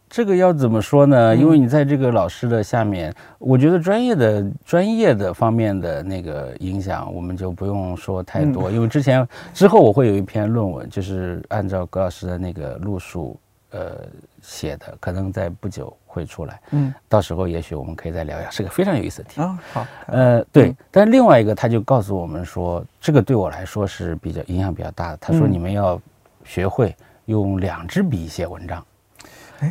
[0.08, 1.34] 这个要怎么说呢？
[1.34, 8.70] 因为你在这个老师的下面，我觉得专业的专业的方面的那个影响，我们就不用说太多。
[8.70, 13.36] 因为之前之后我会有一篇论文，就是按照葛老师的那个路数。
[13.76, 14.08] 呃，
[14.40, 19.58] 写的可能在不久会出来，嗯，到时候也许我们可以再聊一下，是个非常有意思的题啊。
[19.74, 25.16] 好，呃，对，但另外一个他就告诉我们说，这个对我来说是比较影响比较大的。
[25.18, 26.00] 他说你们要
[26.42, 28.82] 学会用两支笔写文章。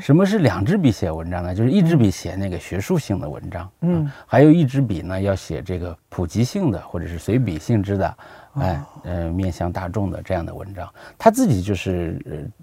[0.01, 1.55] 什么是两支笔写文章呢？
[1.55, 8.17] 就是一支笔写那个学术性的文章，嗯，还有一支笔呢要写这个普及性的或者是随笔性质的。
[8.59, 12.19] 哎，呃，面向大众的这样的文章，他自己就是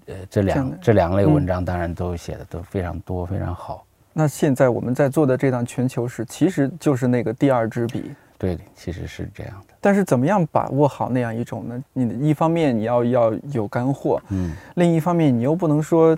[0.07, 3.85] 呃呃这两这两类文章，当然都写的都非常多，非常好。
[4.11, 8.11] 那现在我们在做的这档全球史，其实就是那个第二支笔。
[8.37, 9.73] 对，其实是这样的。
[9.79, 11.83] 但是怎么样把握好那样一种呢？
[11.93, 16.17] 你一方面你要要有干货，嗯，另一方面你又不能说，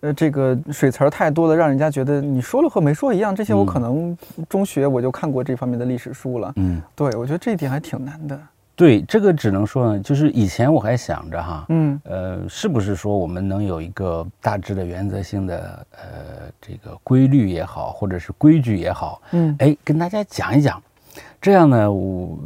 [0.00, 3.36] 呃，这个水词儿太多了，让人家觉得你说了和没说一样。
[3.36, 4.16] 这些我可能
[4.48, 8.40] 中学我就看过这方面的历史书了，嗯，对我觉得这一点还挺难的。
[8.78, 16.00] 对这个只能说呢，就是以前我还想着哈，嗯，呃，是不是说我们能有一个大致的原则性的呃
[16.60, 20.80] 这个规律也好，或者是规矩也好，嗯，哎，跟大家讲一讲，
[21.40, 22.38] 这样呢，我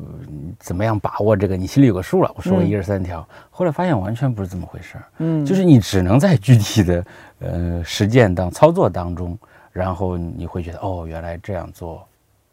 [0.58, 2.32] 怎么样把握这个，你心里有个数了。
[2.34, 7.04] 我说了一二三条，后来发现完全不是这么回事儿，嗯，就是你只能在具体的
[7.40, 9.38] 呃实践当操作当中，
[9.70, 12.02] 然后你会觉得哦，原来这样做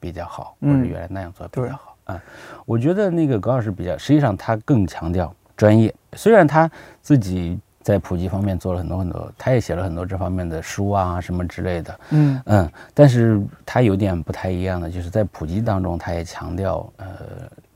[0.02, 1.89] 比较好，或者原来那样做比较好。
[2.10, 2.24] 啊，
[2.66, 5.94] 我觉得那个葛老师比较，实际上他更强调专业。
[6.14, 6.70] 虽然他
[7.02, 12.00] 自己在普及方面做了很多很多，他也写了很多这方面的书啊什么之类的。
[12.10, 17.08] 嗯嗯，但是他有点不太一样的，就是在普及当中，他也强调呃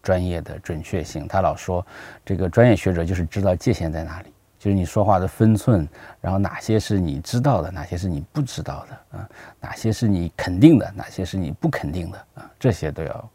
[0.01, 1.27] 专业的准确性。
[1.27, 1.85] 他老说
[2.25, 5.87] 这个专业学者就是知道界限在哪里，就是你说话的分寸，
[6.19, 9.29] 然后哪些是你知道的，哪些是你不知道的啊，
[9.61, 13.29] 哪些是你肯定的，哪些是你不肯定的啊，这些都要。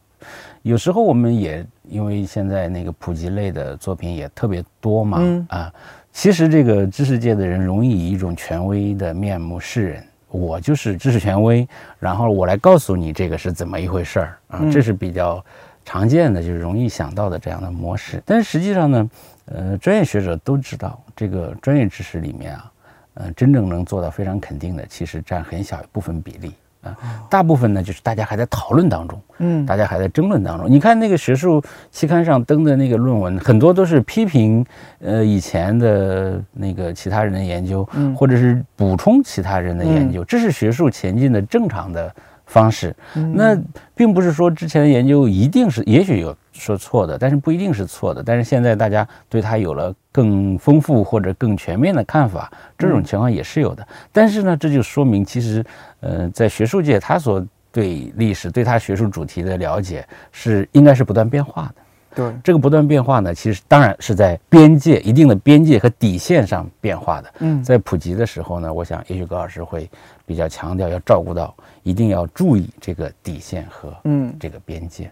[0.63, 5.73] 有时候我们也因为现在那个普及类的作品也特别多嘛，啊，
[6.13, 11.67] 其实这个知识界的人容易以一种权威的面目示人，我就是知识权威，
[11.99, 15.43] 然后我来告诉你这个是怎么一回事儿啊，这是比较
[15.85, 18.23] 常见的，就是容易想到的这样的模式。
[18.27, 19.11] 但是实际上呢，
[19.47, 22.73] 呃，专业学者都知道，这个专业知识里面啊，
[23.15, 26.53] 呃，真正能做到非常肯定的，其实占很小一部分比例。
[26.89, 30.71] 啊，大部分呢就是大家还在讨论当中，嗯，大家还在争论当中。
[30.71, 34.65] 你看那个学术期刊上登的那个论文，很多都是批评
[35.01, 42.13] 呃以前的那个其他人的研究，或者是补充其他人的研究，这是学术前进的正常的。
[42.51, 42.97] 方式，
[43.35, 43.55] 那
[43.95, 48.23] 并不是说之前的研究一定是，也许有说错的，但是不一定是错的。
[48.23, 53.87] 但是现在大家对它有了更丰富或者更全面的看法，这种情况也是有的。
[54.13, 55.65] 但是呢，这就说明其实，
[56.01, 61.75] 呃，在学术界，他所对历史、对他学术主题的了解是应该是不断变化的。
[62.15, 67.35] 对这个不断变化呢，其实当然是在边界一定的边界和底线上变化的。
[67.41, 69.89] 嗯，在普及的时候呢，我想也许葛老师会
[70.27, 75.09] 比较强调要照顾到，一定要注意这个底线和嗯这个边界。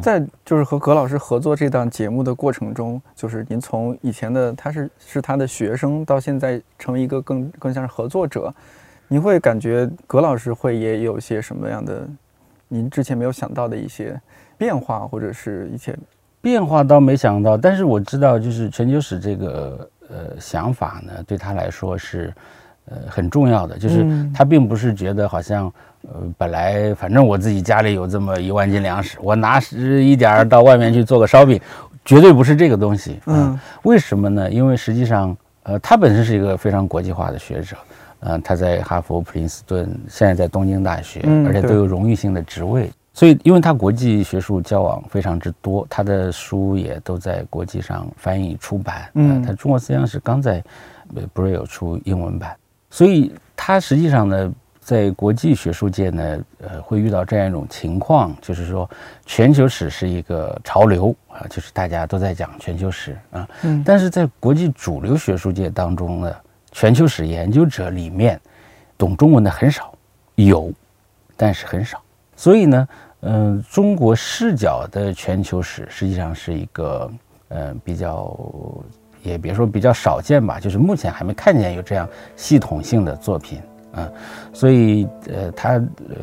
[0.00, 8.52] 在就是和葛老师合作这档节目的过程中，就是您从以前的他是是他的学生，到现在成为一个更更像是合作者，
[9.08, 12.08] 您会感觉葛老师会也有些什么样的
[12.68, 14.20] 您之前没有想到的一些
[14.56, 15.96] 变化，或者是一些。
[16.40, 22.32] 变化倒没想到，但是我知道，就是全球史这个呃想法呢，对他来说是
[22.90, 23.78] 呃很重要的。
[23.78, 25.72] 就是他并不是觉得好像
[26.02, 31.60] 呃本来反正我自己家里有这么一万斤粮食，我拿十一点儿到外面去做个烧饼，
[32.04, 33.20] 绝对不是这个东西。
[33.26, 34.50] 嗯，为什么呢？
[34.50, 37.76] 因为实际上呃他本身是一个非常国际化的学者，
[38.20, 42.90] 嗯，他在哈佛、普林斯顿，现在在东京大学，而且都有荣誉性的职位。
[43.14, 49.10] 所以，因为他国际学术交往非常之多，他的书也都在国际上翻译出版。
[49.14, 50.62] 嗯，他中国思想史刚在，
[51.32, 52.54] 不是有出英文版，
[52.98, 58.90] 所以它实际上呢，在国际学术界呢，呃，会遇到这样一种情况，就是说
[59.24, 63.48] 全球史是一个潮流啊，就是大家都在讲全球史啊。
[63.62, 63.84] 嗯。
[63.86, 66.36] 但是在国际主流学术界当中呢，
[66.72, 68.40] 全球史研究者里面，
[68.96, 69.94] 懂中文的很少，
[70.34, 70.72] 有，
[71.36, 72.02] 但是很少。
[72.34, 72.88] 所以呢，
[73.20, 77.08] 嗯，中国视角的全球史实际上是一个，
[77.46, 78.36] 呃，比较。
[79.28, 83.60] 也别说比较少见吧，就是目前还没看见有这样系统性的作品
[83.92, 84.10] 啊，
[84.52, 86.16] 所以呃，他呃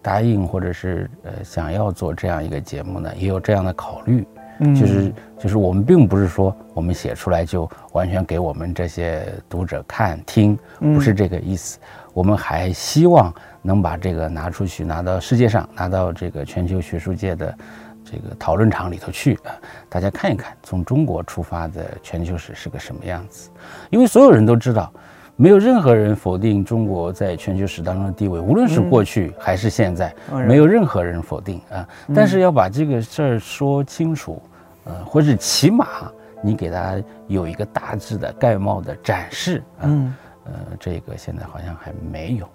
[0.00, 4.26] 答应或者是呃想要做这样一个节目呢，也有这样的考虑，
[4.60, 11.78] 嗯就是就是我们并不是说我们写出来就完全给我们这些读者看听，不是这个意思，
[12.12, 17.54] 我们还希望能把这个拿出去，拿到世界上，拿到这个全球学术界的。
[18.12, 19.56] 这个讨论场里头去啊，
[19.88, 23.48] 大家看一看，从中国出发的全球史是个什么样子？
[23.88, 24.92] 因为所有人都知道，
[25.34, 30.14] 没有任何人否定中国在全球史当中的地位，无论是过去还是现在，
[30.46, 31.88] 没有任何人否定啊。
[32.14, 34.42] 但是要把这个事儿说清楚，
[34.84, 35.86] 呃，或者起码
[36.42, 39.88] 你给大家有一个大致的概貌的展示啊，
[40.44, 42.46] 呃，这个现在好像还没有。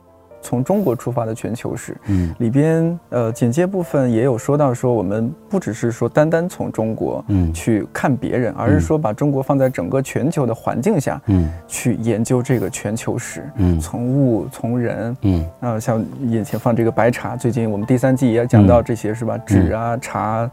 [0.48, 7.52] 从中国出发的全球史，嗯，里边呃简介部分也有说到，说我们不只是说单单从中国嗯。
[7.54, 11.52] 去看别人，而是说把中国放在整个全球的环境下嗯。
[11.68, 13.78] 去研究这个全球史嗯。
[13.78, 15.46] 从物从人嗯。
[15.60, 19.38] 啊像眼前放这个白茶，最近我们第三季也讲到这些是吧？
[19.40, 20.50] 纸啊茶，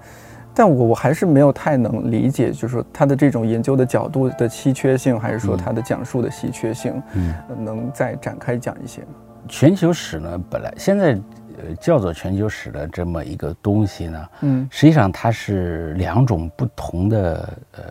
[0.52, 7.32] 但我我还是没有太能理解，就是说他的这种研究的角度的稀缺性，还是说他的讲述的稀缺性，嗯，
[7.64, 9.08] 能再展开讲一些吗？
[9.48, 11.12] 全球史呢，本来现在
[11.58, 17.82] 呃叫做全球史的这么一个东西呢，嗯，实际上它是两种不同的呃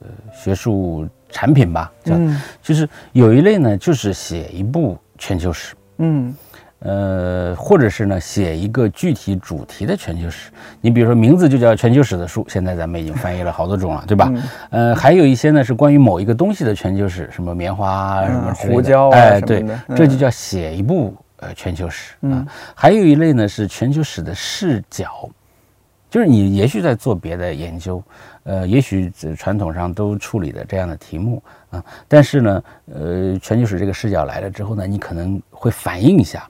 [0.00, 6.34] 呃学术产品吧，嗯，就是有一类呢，就是写一部全球史，嗯。
[6.84, 10.50] 呃，或者是呢，写一个具体主题的全球史。
[10.82, 14.30] 你比如说，名字就叫全球史的书，现在咱们已经翻译了好多种了，对吧？
[14.68, 19.64] 呃，还有一些呢是关于某一个东西的全球史，什么棉花啊、什么胡椒啊，哎，对，
[19.96, 22.46] 这就叫写一部呃全球史啊。
[22.74, 25.26] 还有一类呢是全球史的视角，
[26.10, 28.02] 就是你也许在做别的研究，
[28.42, 32.62] 呃，也许传统上都处理的这样的题目啊，但是呢，
[32.92, 36.46] 呃，全球史这个视角来了之后呢，你可能会反映一下。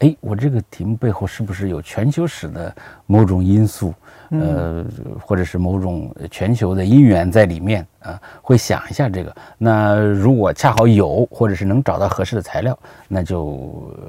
[0.00, 2.74] 哎，我这个题目背后是不是有全球史的
[3.06, 3.94] 某种因素，
[4.30, 4.84] 呃，
[5.20, 8.20] 或者是某种全球的因缘在里面啊？
[8.42, 9.34] 会想一下这个。
[9.56, 12.76] 那如果恰好有，或者是能找到合适的材料，
[13.08, 13.56] 那就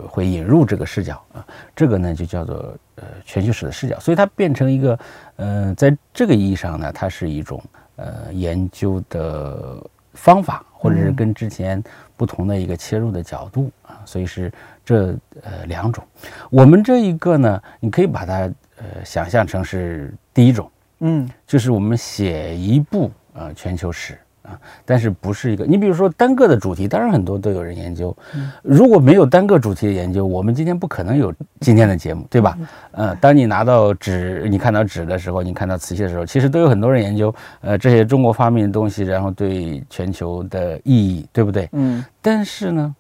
[0.10, 1.46] 会引入这个视角啊。
[1.76, 3.98] 这个呢就叫做呃全球史的视角。
[4.00, 5.00] 所以它变成一个，
[5.36, 7.64] 呃，在这个意义上呢，它是一种
[7.98, 9.78] 呃研究的
[10.14, 11.82] 方法，或者是跟之前
[12.18, 14.02] 不同的一个切入的角度啊。
[14.04, 14.52] 所以是。
[14.86, 16.04] 这呃两种，
[16.52, 18.34] 我们这一个呢，你可以把它
[18.78, 20.70] 呃想象成是第一种，
[21.00, 24.54] 嗯，就是我们写一部呃全球史啊，
[24.86, 28.16] 但是不是一个，你比如说单个的主题，当然很多都有人研究，
[28.62, 32.56] 如果没有单个主题的研究，我们今天不可能有今天的节目，对吧？
[32.92, 41.68] 呃，当你拿到纸，你看到纸的时候，你看到瓷器的时候，其实都有很多人研究，呃，这些中国发明的东西，然后对全球的意义，对不对？
[41.72, 42.96] 嗯，但是呢。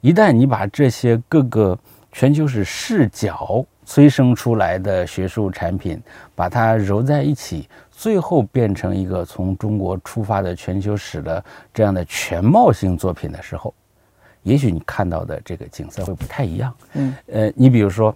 [0.00, 1.78] 一旦你把这些各个
[2.12, 6.00] 全球史视角催生出来的学术产品，
[6.34, 13.74] 把它揉在一起，最后变成一个从中国出发的全球史的这样的全貌性作品的时候，
[14.42, 16.74] 也许你看到的这个景色会不太一样。
[16.94, 18.14] 嗯，呃，你比如说。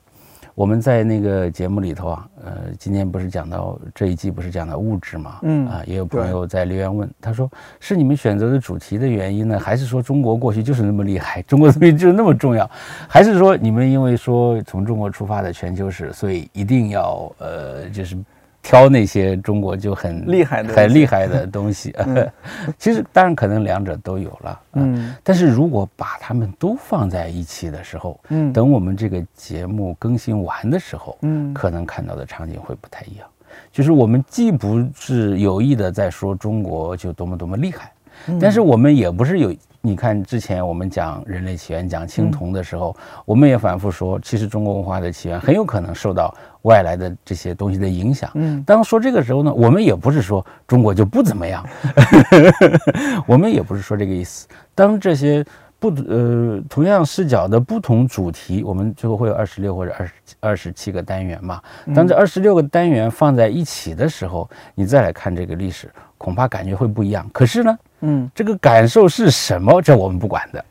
[0.55, 7.51] 我们在那个节目里头啊，呃，今天不是讲到这一季不是讲到物质嘛，嗯啊，也有朋友在留言问，他说
[7.81, 12.71] 是你们选择的主题的原因呢，还是说中国过去就是那么厉害， 中国东西就是那么重要，
[13.09, 18.17] 还是说你们因为说从中国出发的全球史，所以一定要呃就是。
[18.65, 21.95] 挑那些中国就很厉害的、很厉害的东西，
[22.79, 33.29] 其实当然可能两者都有了，嗯，但是如果把它们都放在一起的时候，嗯，等我们这个节目更新完的时候，嗯，可能看到的场景会不太一样。
[33.71, 37.93] 就是我们既不是有意的在说中国就多么多么厉害，
[38.41, 39.55] 但是我们也不是有。
[39.87, 48.31] 你看，之前我们讲人类起源、讲青铜的时候，我们也反复说，其实中国文化的起源很有可能受到外来的这些东西的影响。
[48.33, 51.63] 嗯，当说这个时候呢，我们也不是说中国就不怎么样，
[53.29, 54.49] 我们也不是说这个意思。
[54.75, 55.45] 当这些
[55.79, 61.61] 不呃同样视角的不同主题，我们最后会有二十六或者二十二十七个单元嘛？
[61.95, 67.29] 当这二十六个单元放在一起的时候，你再来看这个历史，恐怕感觉会不一样。
[67.35, 67.79] 可是呢？
[68.07, 69.81] 嗯，这个感受是什么？
[69.81, 70.65] 这我们不管的，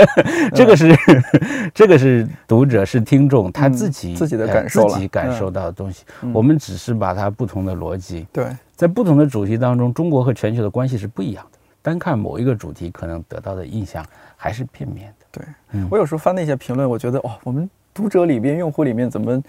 [0.54, 0.96] 这个是
[1.74, 6.04] 这个是读者是听众他自己自己的感受，自己感受到的东西。
[6.32, 11.58] 我们只是把它不同的逻辑，对，在不同的主题当中，中国和全球的关系是不一样的。
[11.82, 14.04] 单看某一个主题，可能得到的印象
[14.36, 15.26] 还是片面的。
[15.30, 19.42] 对，我有时候翻那些评论，我觉得哦，我们读者里边、用户里面怎么？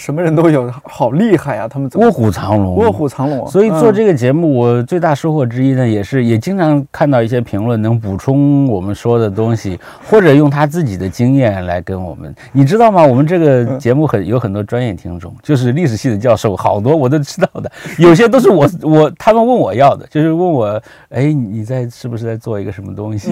[0.00, 1.68] 什么人都有， 好厉害呀！
[1.68, 3.46] 他们卧虎藏龙，卧虎藏龙。
[3.46, 9.78] 所以做这个节目，我最大收获之一呢，也是也经常看到一些评论，能补充我们说的东西，
[10.08, 12.34] 或者用他自己的经验来跟我们。
[12.50, 13.04] 你知道吗？
[13.04, 23.30] 我们这个节目很有很多专业听众，就是历史系的教授，好多我都知道的， 有些都是我我他们问我要的，就是问我，哎，你在是不是在做一个什么东西？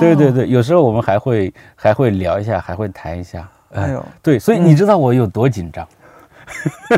[0.00, 3.48] 对对对，有时候我们还会还会聊一下，还会谈一下。
[3.74, 5.86] 哎呦，对，所以你知道我有多紧张，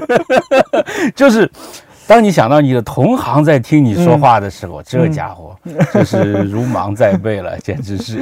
[1.16, 1.50] 就是
[2.06, 5.56] 当你想到你的同行在听你说话的时候，这家伙
[5.92, 8.20] 就是如芒在背了， 简直是。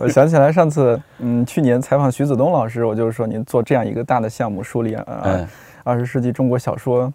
[0.00, 5.48] 我想起来上次，嗯，去年采访徐子东老师，我就是说您做这样一个大的项目，梳理啊，
[5.82, 7.12] 二十世纪中国小说，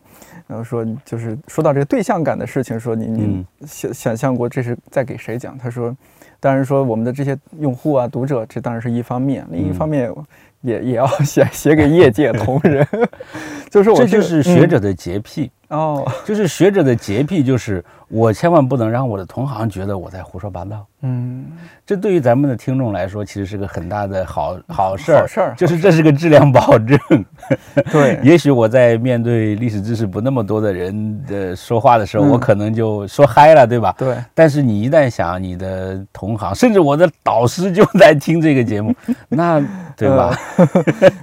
[0.47, 5.57] 然后说就是说到这个对象感的事情，说您您想想象过这是在给谁讲？
[5.57, 5.95] 他说，
[6.39, 10.11] 当然说我们的这些用户啊、读者，这当然是一方面，另一方面。
[10.61, 12.85] 也也要写写给业界同仁，
[13.69, 20.85] 就是我这就是学者的洁癖哦， 就是学者的洁癖，就是我千万不能让我的同行觉得我在胡说八道。
[21.01, 21.45] 嗯，
[21.85, 25.21] 这对于咱们的听众来说，其实是个很大的好好事儿。
[25.21, 26.99] 好事儿，就是这是个质量保证。
[27.91, 33.95] 对， 也许我在面对历史知识不那么多的人的说话的时候，我可能就说嗨了，对吧？
[33.97, 34.15] 对。
[34.35, 38.93] 但是你一旦想你的同行，甚至我的导师就在听这个节目，
[39.29, 39.59] 那
[39.95, 40.37] 对吧？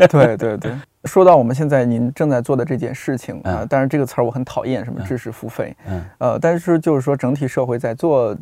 [0.09, 0.73] 对对对。
[1.05, 8.37] 说到我们现在您正在做的这件事情啊，当然这个词儿我很讨厌，什么知识付费，嗯，呃，但是就是说整体社会在做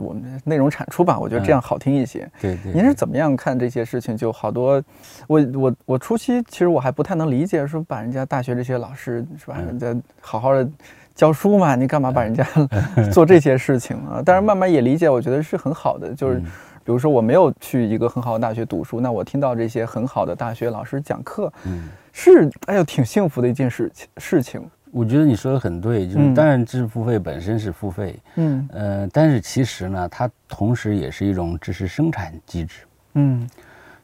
[0.00, 2.28] 我们内容产出吧，我觉得这样好听一些。
[2.40, 2.72] 对对。
[2.72, 4.16] 您是怎么样看这些事情？
[4.16, 4.82] 就好多，
[5.28, 10.68] 我我我初期其实我还不太能理解，说把人家大学这些老师是吧，人家好好的
[11.14, 12.44] 教书嘛，你干嘛把人家
[13.12, 14.20] 做这些事情啊？
[14.24, 16.42] 但是慢慢也理解，我觉得是很好的，就是。
[16.82, 24.62] 比如说我没有去一个很好的大学读书，那我听到这些很好的大学老师讲课，嗯，是哎呦挺幸福的一件事情事情。
[24.92, 32.80] 我觉得你说的很对，就是当然知识付费本身是付费，嗯呃，但是其实呢，它同时也是一种知识生产机制，
[33.14, 33.48] 嗯，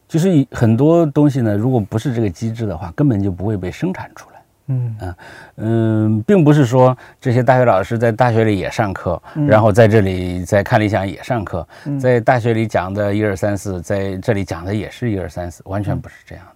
[0.07, 4.37] 就是很多东西呢，如果不是这个机制的话，根本就不会被生产出来。
[4.69, 5.17] 嗯啊
[5.57, 11.67] 嗯，并不是说这些大学老师在大学里也上课，然后在这里在看理想也上课，
[12.01, 16.45] 在大学里讲的一二三四，在这里讲的也是一二三四，完全不是这样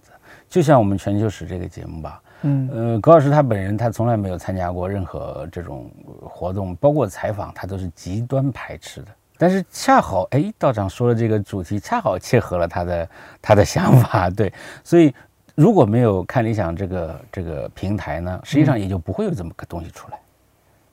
[0.51, 2.69] 就像我们全球史这个节目吧，嗯。
[2.71, 5.89] 呃，葛老师他本人他从来没有参加过任何这种
[6.21, 9.07] 活动，包括采访，他都是极端排斥的。
[9.37, 13.09] 但是恰好哎，道长说的这个主题恰好切合了他的
[13.41, 15.11] 他的想法，对，所以。
[15.53, 20.19] 如果没有看理想这个这个平台呢，实际上也就不会有这么个东西出来，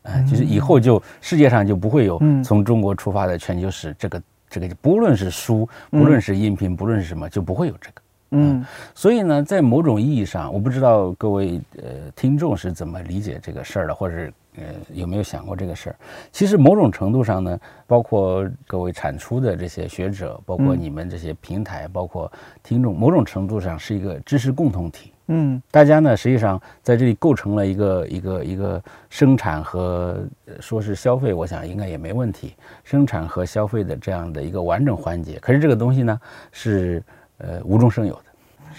[0.03, 8.65] 嗯，就是以后就世界上就不会有从中国出发的全球史这个这个，不论是书，不论是音频，不论是什么，就不会有这个，嗯，
[8.95, 14.33] 所以呢，在某种意义上，我不知道各位呃听众是怎么理解这个事儿的，或者是。
[14.61, 15.97] 呃，有没有想过这个事儿？
[16.33, 25.13] 其实某种程度上呢，包括各位产出的这些学者，包括你们这些平台，包括听众，某种程度上是一个知识共同体。
[25.29, 30.19] 嗯，大家呢实际上在这里构成了一个一个一个生产和
[30.59, 32.55] 说是消费，我想应该也没问题。
[32.83, 36.21] 生产和消费的这样的一个完整环节，可是这个东西呢
[36.51, 37.01] 是
[37.39, 38.21] 呃无中生有的。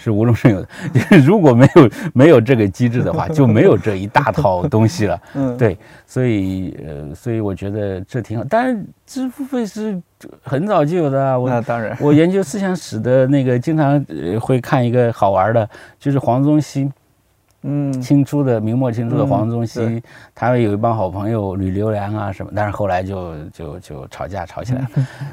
[0.02, 0.68] 是无中生有的，
[1.26, 5.20] 如果没有没有这个机制的话，就没有这一大套 东西了。
[5.34, 8.44] 嗯，对，所以呃，所以我觉得这挺好。
[8.44, 10.00] 当然，支付费是
[10.42, 11.36] 很早就有的啊。
[11.44, 14.02] 那当然，我研究思想史的那个，经常
[14.40, 16.90] 会看一个好玩的，就是黄宗羲。
[17.62, 20.02] 嗯，清初的明末清初的黄宗羲，
[20.34, 24.88] 他有一帮好朋友吕留良啊什么，但是后来就 就就吵架吵起来了。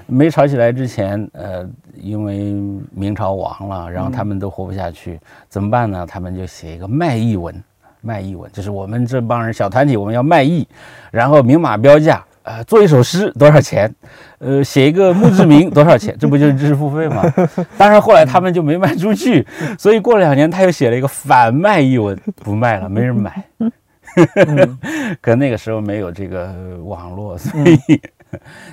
[0.05, 1.65] 没吵起来之前，呃，
[1.95, 2.53] 因为
[2.91, 6.05] 明朝亡了，然后他们都活不下去，怎么办呢？
[6.05, 7.63] 他们就写一个卖艺文，
[8.01, 10.67] 卖艺文就是我们这帮人小团体，我们要卖艺，
[11.11, 12.23] 然后明码标价。
[12.47, 13.93] 呃，做一首诗多少钱？
[14.39, 16.15] 呃，写一个墓志铭 多少钱？
[16.17, 17.21] 这不就是知识付费吗？
[17.77, 19.45] 当然，后来他们就没卖出去，
[19.77, 23.43] 所以过了两年，他又写了一个反卖译文，不卖了，没人买。
[25.21, 28.01] 可那个时候没有这个网络，所以。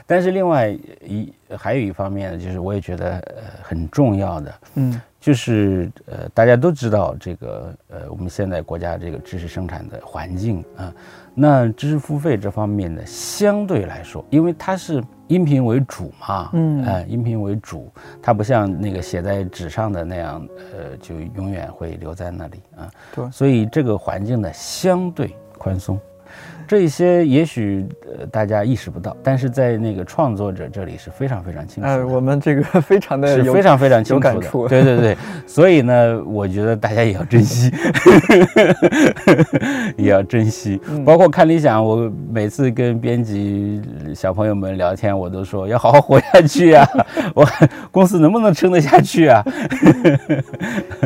[0.07, 0.69] 但是另外
[1.05, 10.93] 一还有一方面呢，就是我也觉得呃很重要的，嗯，就是呃，大家都知道这个呃，我们现在国家这个知识生产的环境啊，
[11.35, 25.99] 那知识付费这方面呢，相对来说，因为它是音频为主嘛，嗯，哎，音频为主，它不像那个写在纸上的那样，呃，就永远会留在那里啊，对，所以这个环境呢，相对宽松。
[26.67, 27.87] 这些也许
[28.19, 31.89] 呃大家意识不到，但是在那个创作者这里是非常非常清楚。
[31.89, 34.69] 哎，我们这个 非常的是非常非常清楚的。
[34.69, 35.17] 对对对，
[35.47, 37.71] 所以呢，我觉得大家也要珍惜，
[39.99, 40.81] 也要珍惜。
[41.05, 43.83] 包括看理想，我每次跟编辑
[44.15, 46.89] 小朋友们聊天，我都说要好好活下去啊！
[47.35, 47.47] 我
[47.91, 49.45] 公司能不能撑得下去啊？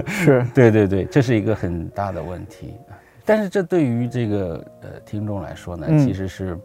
[0.07, 2.75] 是对对对，这是一个很大的问题。
[3.29, 6.59] 但是这对于这个呃听众来说呢，其实是，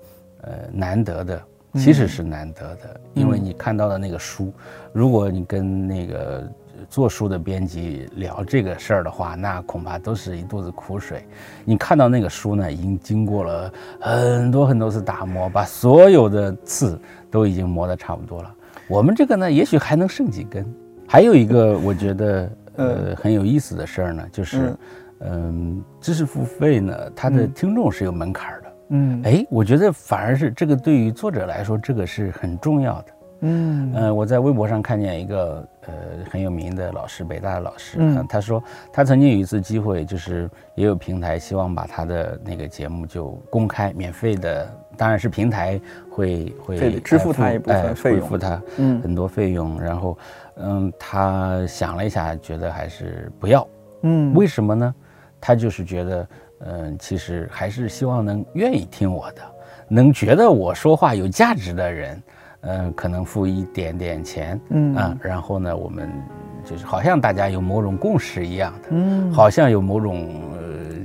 [0.44, 1.42] 呃难得的，
[1.74, 4.54] 其实是难得的，因为你看到的那个书，
[4.94, 6.50] 如果你跟那个
[6.88, 11.26] 做书的编辑聊这个事儿的话，那恐怕都是一肚子苦水。
[11.66, 16.98] 你看到那个书呢，已经经过了很多很多次打磨，把所有的刺
[17.30, 18.56] 都已经磨得差不多了。
[18.88, 20.66] 我们这个呢，也许还能剩几根。
[21.10, 24.68] 还有一个我觉得呃很有意思的事儿呢，就是。
[24.68, 24.78] 嗯，
[26.00, 28.74] 知识付费呢，它的听众是有门槛的。
[28.90, 33.06] 嗯，哎，我觉得反而是这个对于作者来说，这个是很重要的。
[33.46, 35.94] 嗯，呃，我在微博上看见一个呃
[36.32, 38.00] 很有名的老师，北大的老师，
[38.30, 49.82] 他说他曾经有一次机会，就是也有平台希望把他的那个节目就公开免费的，当然是平台会会支付他一部分费用，付他很多费用。
[49.82, 50.18] 然后，
[50.56, 53.68] 嗯，他想了一下，觉得还是不要。
[54.04, 54.96] 嗯，为什么呢？
[55.46, 56.28] 他就是觉得，
[56.60, 59.42] 嗯，其实还是希望能愿意听我的，
[59.90, 62.24] 能觉得我说话有价值的人，
[62.62, 64.96] 嗯，可能付一点点钱，嗯。
[64.96, 66.10] 啊，然后呢，我们
[66.64, 70.30] 就是好像大家有某种共识一样的，嗯，好像有某种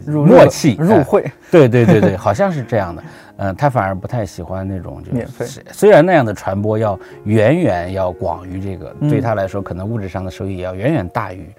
[0.07, 3.03] 呃默契入会， 对对对对，好像是这样的，
[3.39, 11.53] 嗯，他反而不太喜欢那种就免费，虽然那样的传播要远远要广于这个，对他来说，可能物质上的收益也要远远大于。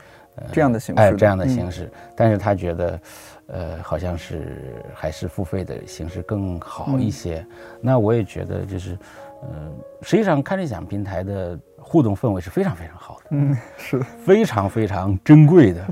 [0.51, 2.99] 这样的形式，哎，这样的形式，但是他觉得，
[3.47, 4.57] 呃，好像是
[4.93, 7.45] 还是付费的形式更好一些。
[7.81, 8.97] 那我也觉得，就是，
[9.43, 9.71] 嗯，
[10.01, 15.85] 实际上看理想平台的互动氛围是非常非常好的，嗯，是非常非常珍贵的，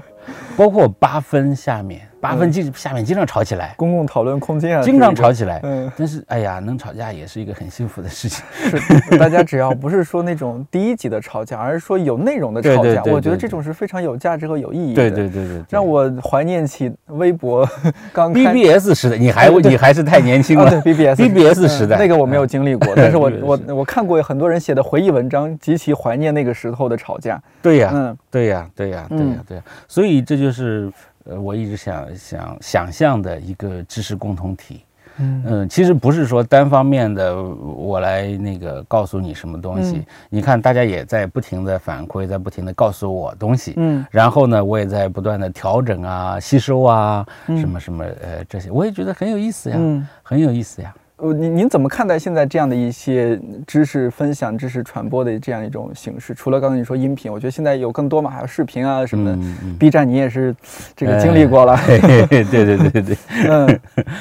[0.55, 2.01] 包括八分下面。
[2.19, 5.59] 八分经下面经常吵起来，公共讨论空间啊，经常吵起来。
[5.61, 8.43] 嗯，但是哎呀，能吵架也是一个很幸福的事情。
[8.59, 8.79] 是，
[9.19, 14.95] 大家只要不是说那种低一级的吵架，而是说有内容的吵架，我觉得这种是非常有价值和有意义的。
[14.95, 17.69] 对对对对，让我怀念起微博
[18.11, 20.71] 刚 BBS 时代，你还你还是太年轻了。
[20.71, 27.39] 对 BBS BBS 时代，那个我没有经历过，但是我 我我看过很多人写的回忆文章，极其怀念那个时候的吵架。
[27.61, 30.91] 对呀，嗯，对呀，对呀，对呀，对呀，所以这就是。
[31.29, 34.85] 呃，我一直想想想象的一个知识共同体，
[35.17, 50.95] 嗯嗯，其实不是说单方面的我来那个告诉你什么东西，你看大家也在不停的反馈，在不停的告诉我东西，嗯，然后呢，我也在不断的调整啊、吸收啊，什么什么呃这些，我也觉得很有意思呀，嗯，很有意思呀。
[51.17, 56.31] 呃，您您怎么看待现在这样的一些知识分享、知识传播的这样一种形式？
[56.35, 59.39] 除了刚才你说音频，我觉得现在有更多嘛，还有视频啊什么的。
[59.79, 60.55] B 站你也是
[60.95, 61.75] 这个经历过了，
[62.29, 63.17] 对对对对对，
[63.49, 63.79] 嗯，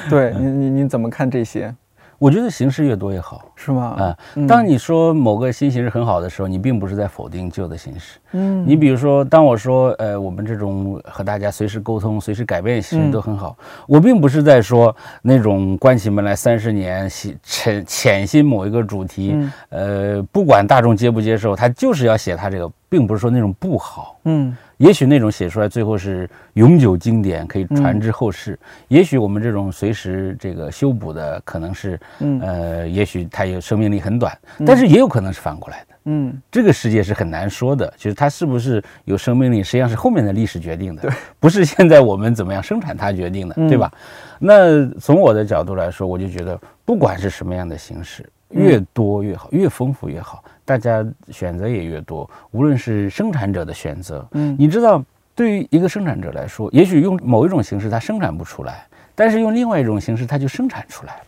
[0.09, 1.73] 对，您您您怎么看这些？
[2.19, 3.95] 我觉得形式越多越好，是吗？
[3.97, 8.17] 啊，当你说某个新形式很好的时候，你并不是在否定旧的形式。
[8.31, 13.55] 嗯，你比如说，当我说，呃，我们这种和大家随时沟通、随时改变形式都很好，
[13.87, 17.09] 我并不是在说那种关起门来三十年
[17.43, 19.37] 潜潜心某一个主题，
[19.69, 24.19] 呃，不管大众接不接受，他就是要写他这个，并不是说那种不好。
[24.23, 24.55] 嗯。
[24.77, 28.57] 也许那种写出来最后是永久经典，可以传之后世。
[28.87, 31.99] 也许我们这种随时这个修补的，可能是，
[32.41, 35.95] 呃，也许它有生命力很短，但是也有可能是反过来的。
[36.09, 43.91] 嗯，这个世界是很难说的，就是它是不是有生命力，实际上是后面的历史决定的，对，不是现在我们怎么样生产它决定的，对吧？
[44.39, 50.43] 那从我的角度来说，我就觉得不管是什么样的形式，越多越好，越丰富越好。
[50.67, 51.01] 大家
[51.31, 55.01] 选择也越多，无论是生产者的选择，嗯，你知道，
[55.33, 61.21] 对于一个生产者来说，也许用某一种形式他生产不出来，但是用另外一种形式他就生产出来了。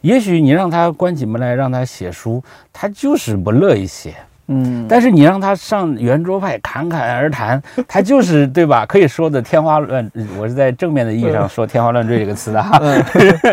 [0.00, 2.40] 也许你让他关起门来让他写书，
[2.72, 4.14] 他就是不乐意写，
[4.46, 8.84] 嗯，但是你让他上圆桌派侃侃而谈， 他就是对吧？
[8.84, 12.78] 可以说的天花乱，我是在正面的意义上说天花乱坠这个词的哈。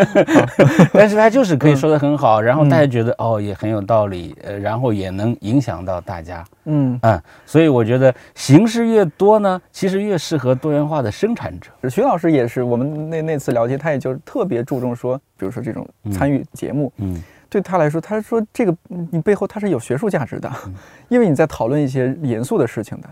[0.92, 6.44] 但是他就是可以说的很好，然后大家觉得哦也很有道理，呃，然后也能影响到大家。
[6.64, 11.70] 嗯嗯，所以我觉得形式越多呢，其实越适合多元化的生产者。
[11.88, 17.22] 徐老师也是，我们那那次聊天，他也就特别注重说，比如说这种参与节目，嗯。
[17.52, 18.74] 对他来说，他说这个
[19.10, 20.50] 你背后他是有学术价值的，
[21.10, 23.08] 因为你在讨论一些严肃的事情的。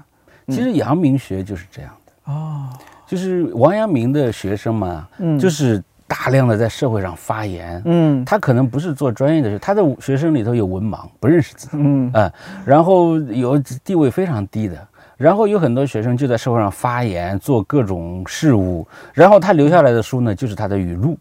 [0.48, 2.70] 其实阳明学就是这样的哦，
[3.06, 12.10] 就是王阳明的学生嘛，嗯，就是大量的在社会上发言，嗯，他可能不是做专业的事，他的学生里头有文盲，不认识字，嗯。
[12.14, 12.32] 啊，
[12.64, 14.88] 然后有地位非常低的，
[15.18, 21.18] 然后有很多学生就在社会上发言，做各种事务，然后他留下来的书呢，就是他的语录。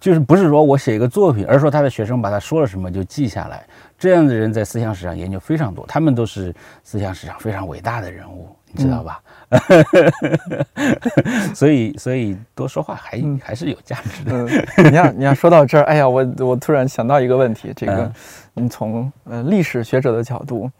[0.00, 3.64] 就是不是说我写一个作品，而是说他的学生把他说了什么就记下来。
[3.98, 9.20] 这样的人在思想史上研究非常多，他们都是思想史上非常伟大的人物，你知道吧？
[11.52, 14.90] 所以，所以多说话还还是有价值的。
[14.90, 18.12] 你要你要说到这儿，哎呀，我我突然想到一个问题，这个
[18.54, 20.70] 你从呃历史学者的角度。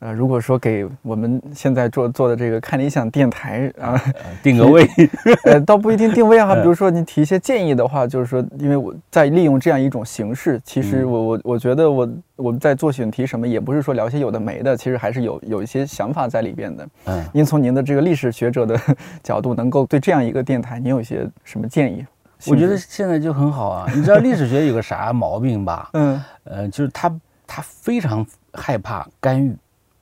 [0.00, 4.00] 呃，如果说给我们现在做做的这个看理想电台啊
[4.44, 4.88] 定个位，
[5.44, 6.54] 呃，倒不一定定位啊。
[6.54, 16.88] 比如说你提一些建议的话，就是说，因为我在利用这样一种形式，其实我我我觉得我我们在做选题什么，也不是说聊些有的没的，其实还是有有一些想法在里边的。
[17.06, 18.80] 嗯，您从您的这个历史学者的
[19.20, 22.06] 角度，能够对这样一个电台，您有一些什么建议？
[22.46, 23.90] 我觉得现在就很好啊。
[23.92, 25.90] 你知道历史学有个啥毛病吧？
[25.94, 27.12] 嗯，呃，就是他
[27.48, 29.56] 他非常害怕干预。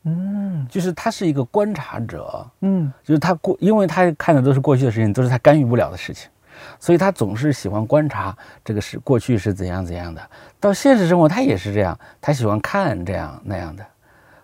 [0.09, 6.31] 嗯，就是他是一个观察者，嗯，就是他过，因为他看的都是过去的事情，都是他干预不了的事情，
[6.79, 10.23] 所以他总是喜欢观察这个是过去是怎样怎样的。
[10.61, 13.85] 到现实生活，他也是这样，他喜欢看这样那样的，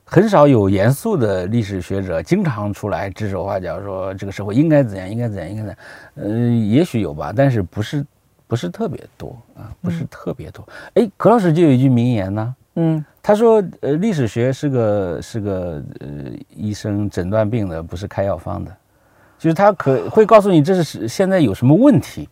[0.05, 5.79] 很少有严肃的历史学者经常出来指手画脚说这个社会应该怎样，应该怎样，应该怎样。
[6.17, 8.05] 嗯，也许有吧，但是不是
[8.49, 10.67] 不是特别多啊，不是特别多。
[10.95, 12.55] 哎，葛老师就有一句名言呢。
[12.75, 16.09] 嗯，他说，呃，历史学是个是个呃
[16.57, 18.77] 医生诊断病的，不是开药方的，
[19.39, 22.29] 就是他可会告诉你这是现在有什么问题，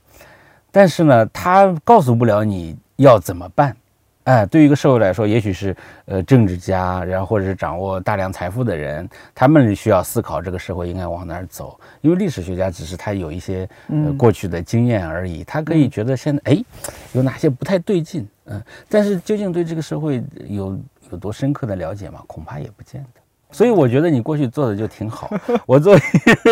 [0.73, 3.77] 但是呢，他告诉不了你要怎么办。
[4.25, 5.75] 哎，对于一个社会来说，也许是
[6.05, 11.81] 呃政治家，然后或者是掌握大量财富的人，他们需要思考这个社会应该往哪儿走。
[12.01, 16.65] 因为历史学家只是他有一些呃过去的经验而已，他可以觉得现在哎
[17.13, 20.79] 有哪些不太对劲，嗯，但是究竟对这个社会有
[21.11, 22.21] 有多深刻的了解吗？
[22.27, 23.21] 恐怕也不见得。
[23.53, 25.29] 所以我觉得你过去做的就挺好。
[25.67, 25.97] 我做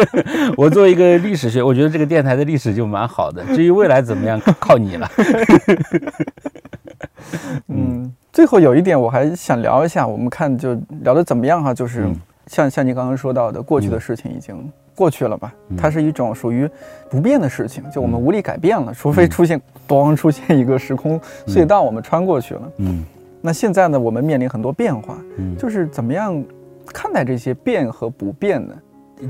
[0.59, 3.45] 我做一个历史学，我觉得这个电台的历史就蛮好的。
[3.55, 5.09] 至于未来怎么样，靠你了。
[7.69, 11.73] 嗯，最后有一点我还想聊一下，我们看就聊的怎么样哈？
[11.73, 12.09] 就是
[12.49, 14.69] 像像你刚刚说到的，过去的事情已经
[14.99, 15.55] 过去了吧？
[15.77, 16.69] 它是一种属于
[17.09, 22.73] 不变的事情，就我们无力改变了，除非出现咣出现一个时空隧道，我们穿过去了。
[22.79, 23.05] 嗯，
[23.41, 25.17] 那现在呢，我们面临很多变化，
[25.57, 26.43] 就是怎么样
[26.87, 28.75] 看待这些变和不变呢？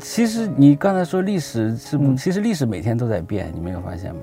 [0.01, 4.21] 其实你刚才说历史是，其实历史每天都在变，你没有发现吗？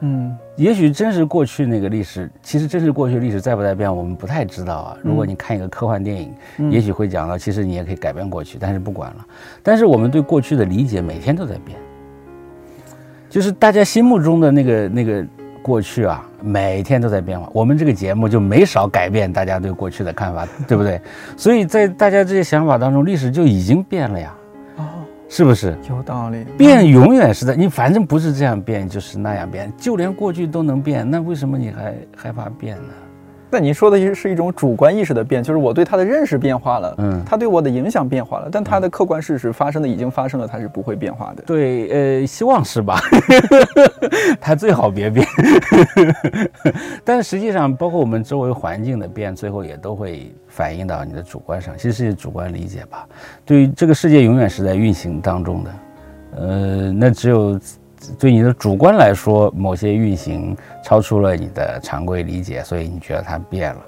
[0.00, 4.96] 嗯，也许真是过去那个历史，其实真是过去历史在不在变，我们不太知道啊。
[5.02, 6.32] 如果你看一个科幻电影，
[6.70, 9.26] 也许会讲到，其实你也可以改变过去，但是不管了。
[9.64, 11.76] 但是我们对过去的理解每天都在变，
[13.28, 15.26] 就是大家心目中的那个那个
[15.60, 17.50] 过去啊，每天都在变化。
[17.52, 21.00] 我们这个节目就没少改变大家对过去的看法，对不对？
[21.36, 24.32] 所以在大家这些想法当中，历史就已经变了呀。
[25.36, 26.44] 是不是有道理？
[26.56, 29.72] 变永远是在你，反正不是这样变，就是那样变。
[29.76, 32.92] 就连过去都能变，那为什么你还害怕变呢？
[33.54, 41.42] 那您说的是一种主观意识的变，就是我对他的认识变化了，嗯，他对我的影响变化了，但他的客观事实发生的已经发生了，他是不会变化的。
[41.46, 41.88] 对，
[42.20, 42.98] 呃，希望是吧？
[44.42, 45.24] 他最好别变。
[47.04, 53.06] 但是实际上，包括我们周围环境的变，最后也都会反映到你的主观上，其实是主观理解吧。
[53.44, 55.70] 对于这个世界，永远是在运行当中的，
[56.38, 57.56] 呃，那只有。
[58.18, 63.80] 对你的主观来说，某些运行超出了你的常规理解，所以你觉得它变了。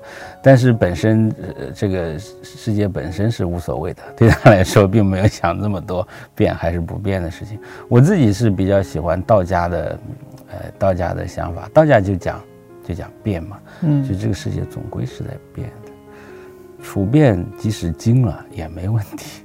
[0.42, 7.58] 但是本身，呃，这个世界本身是无所谓的，对他来说并没有想那么多变还是不变的事情。
[7.88, 9.98] 我自己是比较喜欢道家的，
[10.50, 11.68] 呃，道家的想法。
[11.74, 12.40] 道家就讲，
[12.86, 19.42] 就讲变嘛，嗯，就这个世界总归是在变的，处变即使精了也没问题，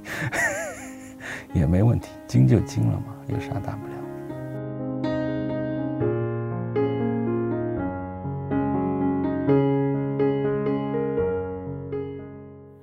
[1.52, 3.91] 也没问题， 精就精了嘛，有啥大不了？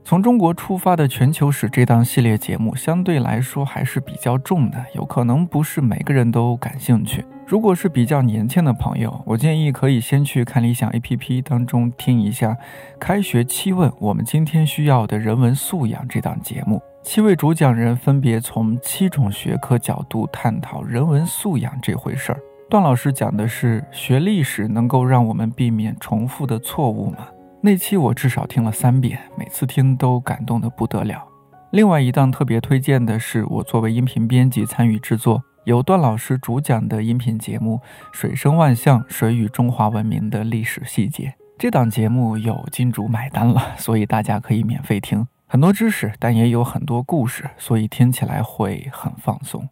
[0.10, 7.24] 从中国出发的全球史这档系列节目相对来说还是比较重的，有可能不是每个人都感兴趣。
[7.45, 12.53] 如果是比较年轻的朋友，我建议可以先去看理想 APP 当中听一下
[12.99, 16.82] 《开学七问：我们今天需要的人文素养》这档节目。
[17.03, 22.39] 七位主讲人分别从七种学科角度探讨人文素养这回事儿。
[22.68, 27.28] 段老师讲的是学历史能够让我们避免重复的错误吗？
[27.62, 31.28] 那期我至少听了三遍，每次听都感动得不得了。
[31.72, 35.43] 另外一档特别推荐的是我作为音频编辑参与制作。
[35.66, 37.82] 由段老师主讲的音频节目
[38.18, 45.28] 《水声万象：水与中华文明的历史细节》，这档节目有金主买单了，所以大家可以免费听。
[45.45, 49.68] 很多知识，但也有很多故事，所以听起来会很放松。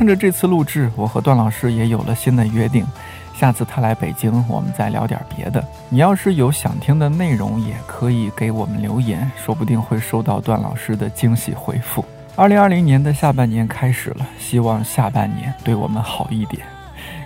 [0.00, 2.86] 趁着这次录制，我和段老师也有了新的约定。
[3.34, 5.62] 下次他来北京，我们再聊点别的。
[5.90, 12.02] 你要是有想听的内容，也可以给我们留言，说不定会收到段老师的惊喜回复。
[12.34, 16.62] 二零二零年的下半年开始了，希望下半年对我们好一点。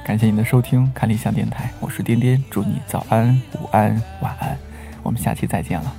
[0.05, 4.59] 感谢您的收听，看理想电台，我是颠颠，祝你早安、午安、晚安，
[5.05, 5.95] 我们下期再见了。